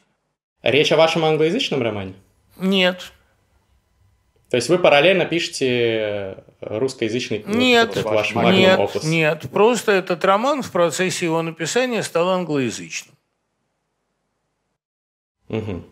Речь 0.63 0.91
о 0.91 0.97
вашем 0.97 1.23
англоязычном 1.23 1.83
романе? 1.83 2.15
Нет. 2.57 3.11
То 4.49 4.57
есть 4.57 4.67
вы 4.67 4.79
параллельно 4.79 5.25
пишете 5.25 6.43
русскоязычный 6.59 7.43
нет, 7.45 7.95
вот 7.95 8.05
ваш 8.05 8.33
нет, 8.33 8.79
опус? 8.79 9.03
Нет, 9.03 9.45
просто 9.51 9.91
этот 9.91 10.25
роман 10.25 10.63
в 10.63 10.71
процессе 10.71 11.25
его 11.25 11.41
написания 11.43 12.01
стал 12.01 12.29
англоязычным. 12.29 13.15
Угу. 15.49 15.83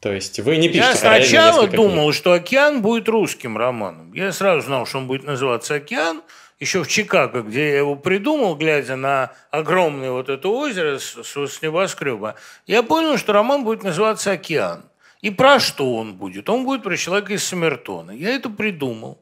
То 0.00 0.12
есть 0.12 0.40
вы 0.40 0.56
не 0.58 0.68
пишете 0.68 0.88
Я 0.88 0.94
сначала 0.96 1.66
думал, 1.68 2.06
книг. 2.06 2.14
что 2.14 2.32
«Океан» 2.32 2.82
будет 2.82 3.08
русским 3.08 3.56
романом. 3.56 4.12
Я 4.12 4.32
сразу 4.32 4.66
знал, 4.66 4.84
что 4.84 4.98
он 4.98 5.06
будет 5.06 5.24
называться 5.24 5.76
«Океан», 5.76 6.22
еще 6.58 6.84
в 6.84 6.88
Чикаго, 6.88 7.42
где 7.42 7.70
я 7.70 7.78
его 7.78 7.96
придумал, 7.96 8.54
глядя 8.54 8.94
на 8.94 9.32
огромное 9.50 10.12
вот 10.12 10.28
это 10.28 10.48
озеро 10.48 10.98
с, 10.98 11.16
с 11.24 11.62
небоскреба, 11.62 12.36
я 12.66 12.84
понял, 12.84 13.16
что 13.16 13.32
роман 13.32 13.64
будет 13.64 13.82
называться 13.82 14.32
«Океан». 14.32 14.84
И 15.22 15.30
про 15.30 15.60
что 15.60 15.94
он 15.96 16.14
будет? 16.14 16.50
Он 16.50 16.64
будет 16.64 16.82
про 16.82 16.96
человека 16.96 17.32
из 17.32 17.44
Самертона. 17.44 18.10
Я 18.10 18.30
это 18.30 18.50
придумал. 18.50 19.18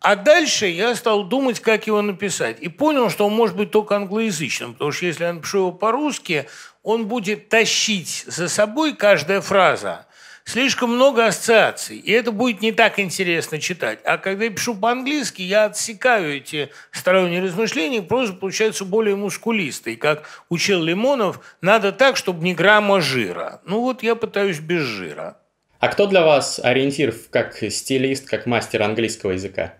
А 0.00 0.16
дальше 0.16 0.66
я 0.66 0.94
стал 0.94 1.24
думать, 1.24 1.60
как 1.60 1.86
его 1.86 2.00
написать. 2.02 2.60
И 2.60 2.68
понял, 2.68 3.10
что 3.10 3.26
он 3.26 3.34
может 3.34 3.56
быть 3.56 3.70
только 3.70 3.96
англоязычным, 3.96 4.72
потому 4.72 4.92
что 4.92 5.06
если 5.06 5.24
я 5.24 5.32
напишу 5.32 5.58
его 5.58 5.72
по-русски, 5.72 6.48
он 6.82 7.06
будет 7.06 7.48
тащить 7.48 8.24
за 8.26 8.48
собой 8.48 8.94
каждая 8.94 9.40
фраза 9.40 10.06
слишком 10.46 10.94
много 10.94 11.26
ассоциаций, 11.26 11.98
и 11.98 12.10
это 12.12 12.32
будет 12.32 12.62
не 12.62 12.72
так 12.72 12.98
интересно 12.98 13.60
читать. 13.60 13.98
А 14.04 14.16
когда 14.16 14.44
я 14.44 14.50
пишу 14.50 14.74
по-английски, 14.74 15.42
я 15.42 15.64
отсекаю 15.64 16.36
эти 16.36 16.70
сторонние 16.92 17.42
размышления, 17.42 18.00
проза 18.00 18.32
получается 18.32 18.86
более 18.86 19.16
мускулистой. 19.16 19.96
Как 19.96 20.44
учил 20.48 20.82
Лимонов, 20.82 21.40
надо 21.60 21.92
так, 21.92 22.16
чтобы 22.16 22.44
не 22.44 22.54
грамма 22.54 23.00
жира. 23.02 23.60
Ну 23.66 23.80
вот 23.82 24.02
я 24.02 24.14
пытаюсь 24.14 24.60
без 24.60 24.82
жира. 24.82 25.38
А 25.78 25.88
кто 25.88 26.06
для 26.06 26.24
вас 26.24 26.58
ориентир 26.62 27.14
как 27.30 27.56
стилист, 27.56 28.28
как 28.28 28.46
мастер 28.46 28.82
английского 28.82 29.32
языка? 29.32 29.74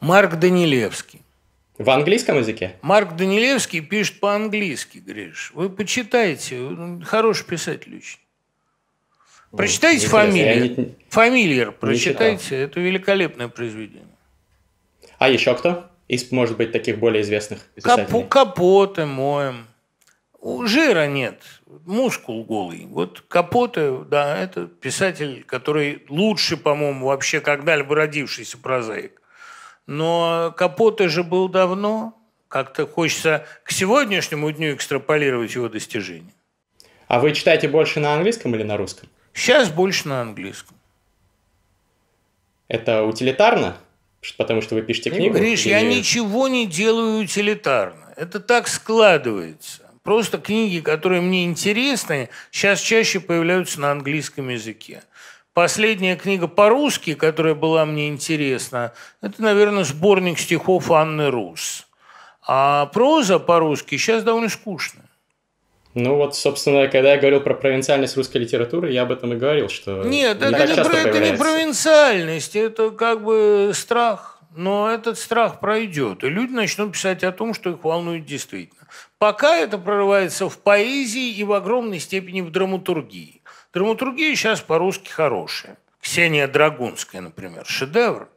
Марк 0.00 0.36
Данилевский. 0.36 1.20
В 1.78 1.90
английском 1.90 2.38
языке? 2.38 2.76
Марк 2.82 3.16
Данилевский 3.16 3.80
пишет 3.80 4.20
по-английски, 4.20 4.98
Гриш. 4.98 5.52
Вы 5.54 5.70
почитайте. 5.70 6.60
Хороший 7.04 7.46
писатель 7.46 7.96
очень. 7.96 8.23
Прочитайте 9.56 10.06
фамилию. 10.06 10.76
Не... 10.76 10.94
Фамильер 11.08 11.72
прочитайте. 11.72 12.56
Это 12.62 12.80
великолепное 12.80 13.48
произведение. 13.48 14.08
А 15.18 15.28
еще 15.28 15.54
кто? 15.54 15.90
Из, 16.08 16.30
может 16.32 16.56
быть, 16.56 16.72
таких 16.72 16.98
более 16.98 17.22
известных 17.22 17.60
писателей? 17.74 18.06
Капо, 18.06 18.22
Капоте, 18.24 19.04
Моем. 19.04 19.66
Жира 20.66 21.06
нет, 21.06 21.42
мускул 21.86 22.44
голый. 22.44 22.84
Вот 22.86 23.22
Капоте, 23.28 24.04
да, 24.06 24.36
это 24.36 24.66
писатель, 24.66 25.42
который 25.44 26.04
лучше, 26.10 26.58
по-моему, 26.58 27.06
вообще 27.06 27.40
когда-либо 27.40 27.94
родившийся 27.94 28.58
прозаик. 28.58 29.22
Но 29.86 30.52
Капоте 30.56 31.08
же 31.08 31.22
был 31.22 31.48
давно. 31.48 32.18
Как-то 32.48 32.86
хочется 32.86 33.46
к 33.64 33.72
сегодняшнему 33.72 34.50
дню 34.52 34.74
экстраполировать 34.74 35.54
его 35.54 35.68
достижения. 35.68 36.34
А 37.08 37.18
вы 37.18 37.32
читаете 37.32 37.68
больше 37.68 38.00
на 38.00 38.14
английском 38.14 38.54
или 38.54 38.62
на 38.62 38.76
русском? 38.76 39.08
Сейчас 39.34 39.68
больше 39.68 40.08
на 40.08 40.22
английском. 40.22 40.76
Это 42.68 43.02
утилитарно? 43.02 43.76
Потому 44.38 44.62
что 44.62 44.74
вы 44.74 44.82
пишете 44.82 45.10
книгу? 45.10 45.36
Гриш, 45.36 45.66
или... 45.66 45.72
я 45.72 45.82
ничего 45.82 46.48
не 46.48 46.66
делаю 46.66 47.18
утилитарно. 47.18 48.14
Это 48.16 48.40
так 48.40 48.68
складывается. 48.68 49.82
Просто 50.02 50.38
книги, 50.38 50.80
которые 50.80 51.20
мне 51.20 51.44
интересны, 51.44 52.30
сейчас 52.50 52.80
чаще 52.80 53.20
появляются 53.20 53.80
на 53.80 53.90
английском 53.90 54.48
языке. 54.48 55.02
Последняя 55.52 56.16
книга 56.16 56.48
по-русски, 56.48 57.14
которая 57.14 57.54
была 57.54 57.84
мне 57.86 58.08
интересна, 58.08 58.92
это, 59.20 59.42
наверное, 59.42 59.84
сборник 59.84 60.38
стихов 60.38 60.90
Анны 60.90 61.30
Рус. 61.30 61.86
А 62.46 62.86
проза 62.86 63.38
по-русски 63.38 63.96
сейчас 63.96 64.22
довольно 64.22 64.48
скучная. 64.48 65.03
Ну 65.94 66.16
вот, 66.16 66.34
собственно, 66.34 66.88
когда 66.88 67.12
я 67.12 67.18
говорил 67.18 67.40
про 67.40 67.54
провинциальность 67.54 68.16
русской 68.16 68.38
литературы, 68.38 68.90
я 68.90 69.02
об 69.02 69.12
этом 69.12 69.32
и 69.32 69.36
говорил, 69.36 69.68
что 69.68 70.02
нет, 70.02 70.40
не 70.40 70.46
это, 70.46 70.66
не, 70.66 70.74
про, 70.74 70.96
это 70.96 71.20
не 71.20 71.36
провинциальность, 71.36 72.56
это 72.56 72.90
как 72.90 73.22
бы 73.22 73.70
страх. 73.74 74.40
но 74.56 74.90
этот 74.90 75.18
страх 75.18 75.60
пройдет, 75.60 76.24
и 76.24 76.28
люди 76.28 76.52
начнут 76.52 76.92
писать 76.92 77.22
о 77.22 77.32
том, 77.32 77.54
что 77.54 77.70
их 77.70 77.84
волнует 77.84 78.24
действительно. 78.24 78.88
Пока 79.18 79.56
это 79.56 79.78
прорывается 79.78 80.48
в 80.48 80.58
поэзии 80.58 81.30
и 81.32 81.44
в 81.44 81.52
огромной 81.52 82.00
степени 82.00 82.40
в 82.40 82.50
драматургии. 82.50 83.42
Драматургия 83.72 84.34
сейчас 84.34 84.60
по-русски 84.60 85.10
хорошая. 85.10 85.78
Ксения 86.00 86.46
Драгунская, 86.46 87.20
например, 87.20 87.64
шедевр. 87.66 88.28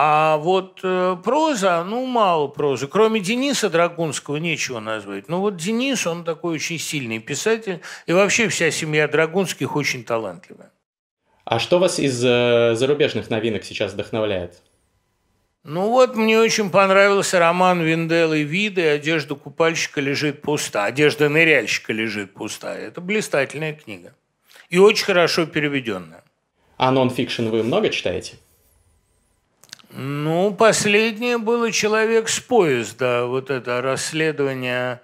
А 0.00 0.36
вот 0.36 0.78
э, 0.84 1.16
проза, 1.24 1.82
ну, 1.82 2.06
мало 2.06 2.46
прозы. 2.46 2.86
Кроме 2.86 3.18
Дениса 3.18 3.68
Драгунского 3.68 4.36
нечего 4.36 4.78
назвать. 4.78 5.28
Но 5.28 5.40
вот 5.40 5.56
Денис, 5.56 6.06
он 6.06 6.22
такой 6.22 6.54
очень 6.54 6.78
сильный 6.78 7.18
писатель. 7.18 7.80
И 8.06 8.12
вообще 8.12 8.46
вся 8.48 8.70
семья 8.70 9.08
Драгунских 9.08 9.74
очень 9.74 10.04
талантливая. 10.04 10.70
А 11.44 11.58
что 11.58 11.80
вас 11.80 11.98
из 11.98 12.24
э, 12.24 12.76
зарубежных 12.76 13.28
новинок 13.28 13.64
сейчас 13.64 13.92
вдохновляет? 13.92 14.62
Ну 15.64 15.88
вот, 15.88 16.14
мне 16.14 16.38
очень 16.38 16.70
понравился 16.70 17.40
роман 17.40 17.82
Винделы 17.82 18.44
Виды 18.44 18.86
«Одежда 18.86 19.34
купальщика 19.34 20.00
лежит 20.00 20.42
пуста», 20.42 20.84
«Одежда 20.84 21.28
ныряльщика 21.28 21.92
лежит 21.92 22.34
пуста». 22.34 22.72
Это 22.72 23.00
блистательная 23.00 23.72
книга. 23.72 24.14
И 24.68 24.78
очень 24.78 25.06
хорошо 25.06 25.44
переведенная. 25.46 26.22
А 26.76 26.92
нон-фикшн 26.92 27.48
вы 27.48 27.64
много 27.64 27.90
читаете? 27.90 28.36
Ну, 29.90 30.52
последнее 30.52 31.38
было 31.38 31.72
«Человек 31.72 32.28
с 32.28 32.40
поезда». 32.40 33.24
Вот 33.24 33.50
это 33.50 33.80
расследование. 33.80 35.00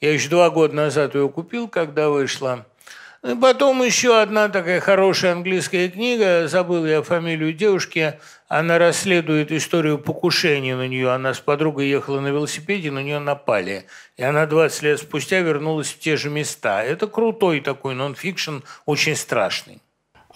Я 0.00 0.12
еще 0.12 0.28
два 0.28 0.50
года 0.50 0.74
назад 0.74 1.14
ее 1.14 1.28
купил, 1.28 1.68
когда 1.68 2.10
вышла. 2.10 2.66
И 3.26 3.34
потом 3.34 3.82
еще 3.82 4.20
одна 4.20 4.48
такая 4.48 4.78
хорошая 4.78 5.32
английская 5.32 5.88
книга, 5.88 6.46
забыл 6.48 6.86
я 6.86 7.02
фамилию 7.02 7.52
девушки, 7.52 8.20
она 8.46 8.78
расследует 8.78 9.50
историю 9.50 9.98
покушения 9.98 10.76
на 10.76 10.86
нее. 10.86 11.10
Она 11.10 11.34
с 11.34 11.40
подругой 11.40 11.88
ехала 11.88 12.20
на 12.20 12.28
велосипеде, 12.28 12.90
на 12.90 13.02
нее 13.02 13.18
напали. 13.18 13.86
И 14.16 14.22
она 14.22 14.46
20 14.46 14.82
лет 14.82 15.00
спустя 15.00 15.40
вернулась 15.40 15.88
в 15.88 15.98
те 15.98 16.16
же 16.16 16.30
места. 16.30 16.84
Это 16.84 17.08
крутой 17.08 17.60
такой 17.60 17.94
нон-фикшн, 17.94 18.58
очень 18.84 19.16
страшный. 19.16 19.80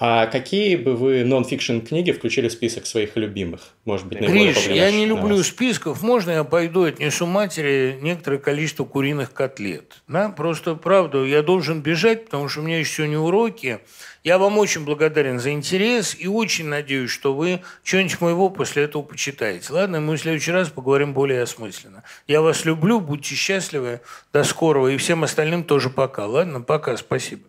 А 0.02 0.28
какие 0.28 0.76
бы 0.76 0.96
вы 0.96 1.24
нон-фикшн 1.24 1.80
книги 1.80 2.10
включили 2.10 2.48
в 2.48 2.52
список 2.52 2.86
своих 2.86 3.16
любимых? 3.16 3.74
Может 3.84 4.06
быть, 4.06 4.18
Гриш, 4.20 4.66
я 4.66 4.90
не 4.90 5.04
люблю 5.04 5.36
вас? 5.36 5.48
списков. 5.48 6.00
Можно 6.02 6.30
я 6.30 6.44
пойду 6.44 6.84
отнесу 6.84 7.26
матери 7.26 7.98
некоторое 8.00 8.38
количество 8.38 8.84
куриных 8.86 9.34
котлет? 9.34 10.00
Да? 10.08 10.30
Просто, 10.30 10.74
правда, 10.74 11.22
я 11.24 11.42
должен 11.42 11.82
бежать, 11.82 12.24
потому 12.24 12.48
что 12.48 12.60
у 12.60 12.62
меня 12.62 12.78
еще 12.78 12.94
сегодня 12.94 13.18
уроки. 13.18 13.80
Я 14.24 14.38
вам 14.38 14.56
очень 14.56 14.86
благодарен 14.86 15.38
за 15.38 15.50
интерес 15.50 16.16
и 16.18 16.26
очень 16.26 16.68
надеюсь, 16.68 17.10
что 17.10 17.34
вы 17.34 17.60
что-нибудь 17.84 18.22
моего 18.22 18.48
после 18.48 18.84
этого 18.84 19.02
почитаете. 19.02 19.70
Ладно, 19.70 20.00
мы 20.00 20.16
в 20.16 20.20
следующий 20.20 20.52
раз 20.52 20.70
поговорим 20.70 21.12
более 21.12 21.42
осмысленно. 21.42 22.04
Я 22.26 22.40
вас 22.40 22.64
люблю, 22.64 23.00
будьте 23.00 23.34
счастливы, 23.34 24.00
до 24.32 24.44
скорого 24.44 24.88
и 24.88 24.96
всем 24.96 25.24
остальным 25.24 25.62
тоже 25.62 25.90
пока. 25.90 26.24
Ладно, 26.24 26.62
пока, 26.62 26.96
спасибо. 26.96 27.42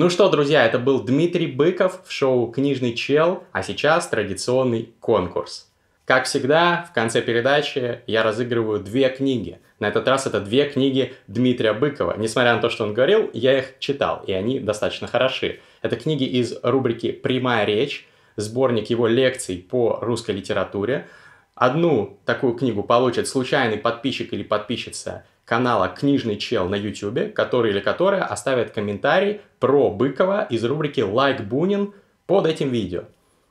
Ну 0.00 0.10
что, 0.10 0.28
друзья, 0.28 0.64
это 0.64 0.78
был 0.78 1.02
Дмитрий 1.02 1.48
Быков 1.48 2.02
в 2.06 2.12
шоу 2.12 2.52
«Книжный 2.52 2.94
чел», 2.94 3.42
а 3.50 3.64
сейчас 3.64 4.06
традиционный 4.06 4.92
конкурс. 5.00 5.72
Как 6.04 6.26
всегда, 6.26 6.86
в 6.88 6.94
конце 6.94 7.20
передачи 7.20 8.02
я 8.06 8.22
разыгрываю 8.22 8.78
две 8.78 9.08
книги. 9.08 9.58
На 9.80 9.88
этот 9.88 10.06
раз 10.06 10.28
это 10.28 10.40
две 10.40 10.68
книги 10.68 11.14
Дмитрия 11.26 11.72
Быкова. 11.72 12.14
Несмотря 12.16 12.54
на 12.54 12.60
то, 12.60 12.70
что 12.70 12.84
он 12.84 12.94
говорил, 12.94 13.28
я 13.32 13.58
их 13.58 13.80
читал, 13.80 14.22
и 14.24 14.32
они 14.32 14.60
достаточно 14.60 15.08
хороши. 15.08 15.58
Это 15.82 15.96
книги 15.96 16.22
из 16.22 16.56
рубрики 16.62 17.10
«Прямая 17.10 17.64
речь», 17.64 18.06
сборник 18.36 18.90
его 18.90 19.08
лекций 19.08 19.66
по 19.68 19.98
русской 20.00 20.30
литературе. 20.30 21.08
Одну 21.56 22.20
такую 22.24 22.52
книгу 22.54 22.84
получит 22.84 23.26
случайный 23.26 23.78
подписчик 23.78 24.32
или 24.32 24.44
подписчица 24.44 25.24
канала 25.48 25.88
«Книжный 25.88 26.36
чел» 26.36 26.68
на 26.68 26.74
YouTube, 26.74 27.32
который 27.32 27.70
или 27.70 27.80
которая 27.80 28.22
оставит 28.22 28.72
комментарий 28.72 29.40
про 29.58 29.90
Быкова 29.90 30.44
из 30.44 30.62
рубрики 30.62 31.00
«Like 31.00 31.40
Бунин» 31.40 31.94
под 32.26 32.46
этим 32.46 32.68
видео. 32.68 33.04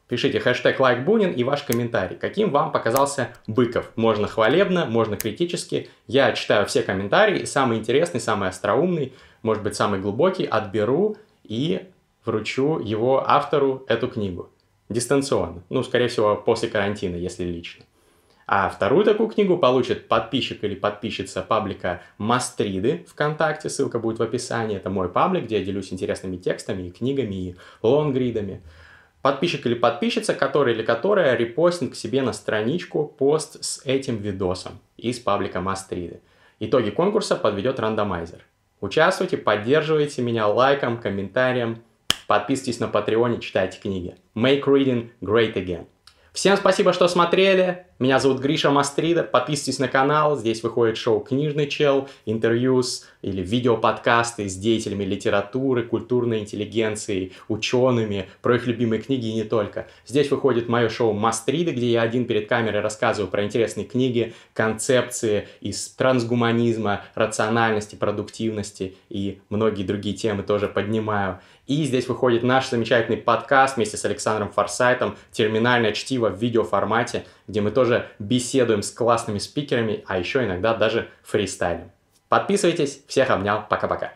Пишите 0.07 0.39
хэштег 0.39 0.79
«Like 0.79 1.03
Бунин» 1.03 1.31
и 1.31 1.43
ваш 1.43 1.63
комментарий. 1.63 2.15
Каким 2.15 2.51
вам 2.51 2.71
показался 2.71 3.29
Быков? 3.47 3.91
Можно 3.95 4.27
хвалебно, 4.27 4.85
можно 4.85 5.17
критически. 5.17 5.89
Я 6.05 6.33
читаю 6.33 6.67
все 6.67 6.83
комментарии, 6.83 7.45
самый 7.45 7.79
интересный, 7.79 8.19
самый 8.19 8.49
остроумный, 8.49 9.13
может 9.41 9.63
быть, 9.63 9.75
самый 9.75 9.99
глубокий 9.99 10.45
отберу 10.45 11.17
и 11.43 11.81
вручу 12.23 12.77
его 12.77 13.27
автору 13.27 13.83
эту 13.87 14.07
книгу. 14.07 14.51
Дистанционно. 14.87 15.63
Ну, 15.69 15.81
скорее 15.81 16.09
всего, 16.09 16.35
после 16.35 16.69
карантина, 16.69 17.15
если 17.15 17.43
лично. 17.43 17.85
А 18.47 18.69
вторую 18.69 19.03
такую 19.03 19.27
книгу 19.27 19.57
получит 19.57 20.07
подписчик 20.07 20.63
или 20.63 20.73
подписчица 20.73 21.41
паблика 21.41 22.01
Мастриды 22.17 23.05
ВКонтакте, 23.09 23.69
ссылка 23.69 23.99
будет 23.99 24.19
в 24.19 24.23
описании. 24.23 24.77
Это 24.77 24.89
мой 24.89 25.09
паблик, 25.09 25.43
где 25.43 25.59
я 25.59 25.65
делюсь 25.65 25.91
интересными 25.91 26.37
текстами 26.37 26.83
и 26.83 26.91
книгами, 26.91 27.35
и 27.35 27.55
лонгридами. 27.83 28.61
Подписчик 29.21 29.65
или 29.65 29.73
подписчица, 29.73 30.33
который 30.33 30.73
или 30.73 30.81
которая 30.81 31.35
репостит 31.35 31.91
к 31.91 31.95
себе 31.95 32.21
на 32.21 32.31
страничку 32.31 33.05
пост 33.05 33.61
с 33.61 33.81
этим 33.85 34.15
видосом 34.15 34.79
из 34.95 35.19
паблика 35.19 35.59
Мастриды. 35.59 36.21
Итоги 36.61 36.89
конкурса 36.89 37.35
подведет 37.35 37.81
рандомайзер. 37.81 38.45
Участвуйте, 38.79 39.35
поддерживайте 39.35 40.21
меня 40.21 40.47
лайком, 40.47 41.01
комментарием, 41.01 41.83
подписывайтесь 42.27 42.79
на 42.79 42.87
Патреоне, 42.87 43.41
читайте 43.41 43.79
книги. 43.81 44.15
Make 44.35 44.63
reading 44.63 45.09
great 45.21 45.55
again. 45.55 45.87
Всем 46.37 46.55
спасибо, 46.55 46.93
что 46.93 47.07
смотрели. 47.07 47.87
Меня 47.99 48.19
зовут 48.19 48.41
Гриша 48.41 48.69
Мастридер. 48.69 49.23
Подписывайтесь 49.23 49.79
на 49.79 49.87
канал. 49.87 50.37
Здесь 50.37 50.61
выходит 50.61 50.97
шоу 50.97 51.19
«Книжный 51.19 51.65
чел», 51.65 52.07
интервью 52.27 52.83
с 52.83 53.07
или 53.23 53.41
видеоподкасты 53.41 54.47
с 54.47 54.55
деятелями 54.55 55.03
литературы, 55.03 55.81
культурной 55.81 56.41
интеллигенции, 56.41 57.31
учеными, 57.47 58.29
про 58.43 58.57
их 58.57 58.67
любимые 58.67 59.01
книги 59.01 59.25
и 59.27 59.33
не 59.33 59.43
только. 59.43 59.87
Здесь 60.05 60.29
выходит 60.29 60.69
мое 60.69 60.89
шоу 60.89 61.13
«Мастриды», 61.13 61.71
где 61.71 61.91
я 61.91 62.03
один 62.03 62.25
перед 62.25 62.47
камерой 62.47 62.81
рассказываю 62.81 63.31
про 63.31 63.43
интересные 63.43 63.87
книги, 63.87 64.35
концепции 64.53 65.47
из 65.59 65.89
трансгуманизма, 65.89 67.01
рациональности, 67.15 67.95
продуктивности 67.95 68.95
и 69.09 69.39
многие 69.49 69.83
другие 69.83 70.15
темы 70.15 70.43
тоже 70.43 70.67
поднимаю. 70.67 71.39
И 71.65 71.83
здесь 71.83 72.07
выходит 72.07 72.43
наш 72.43 72.69
замечательный 72.69 73.17
подкаст 73.17 73.75
вместе 73.75 73.97
с 73.97 74.05
Александром 74.05 74.51
Форсайтом 74.51 75.17
«Терминальное 75.31 75.91
чтиво» 75.91 76.29
в 76.29 76.39
видеоформате, 76.39 77.25
где 77.47 77.61
мы 77.61 77.71
тоже 77.71 78.09
беседуем 78.19 78.81
с 78.81 78.91
классными 78.91 79.39
спикерами, 79.39 80.03
а 80.07 80.17
еще 80.19 80.43
иногда 80.43 80.73
даже 80.73 81.09
фристайлем. 81.23 81.91
Подписывайтесь, 82.29 83.03
всех 83.07 83.29
обнял, 83.29 83.65
пока-пока. 83.69 84.13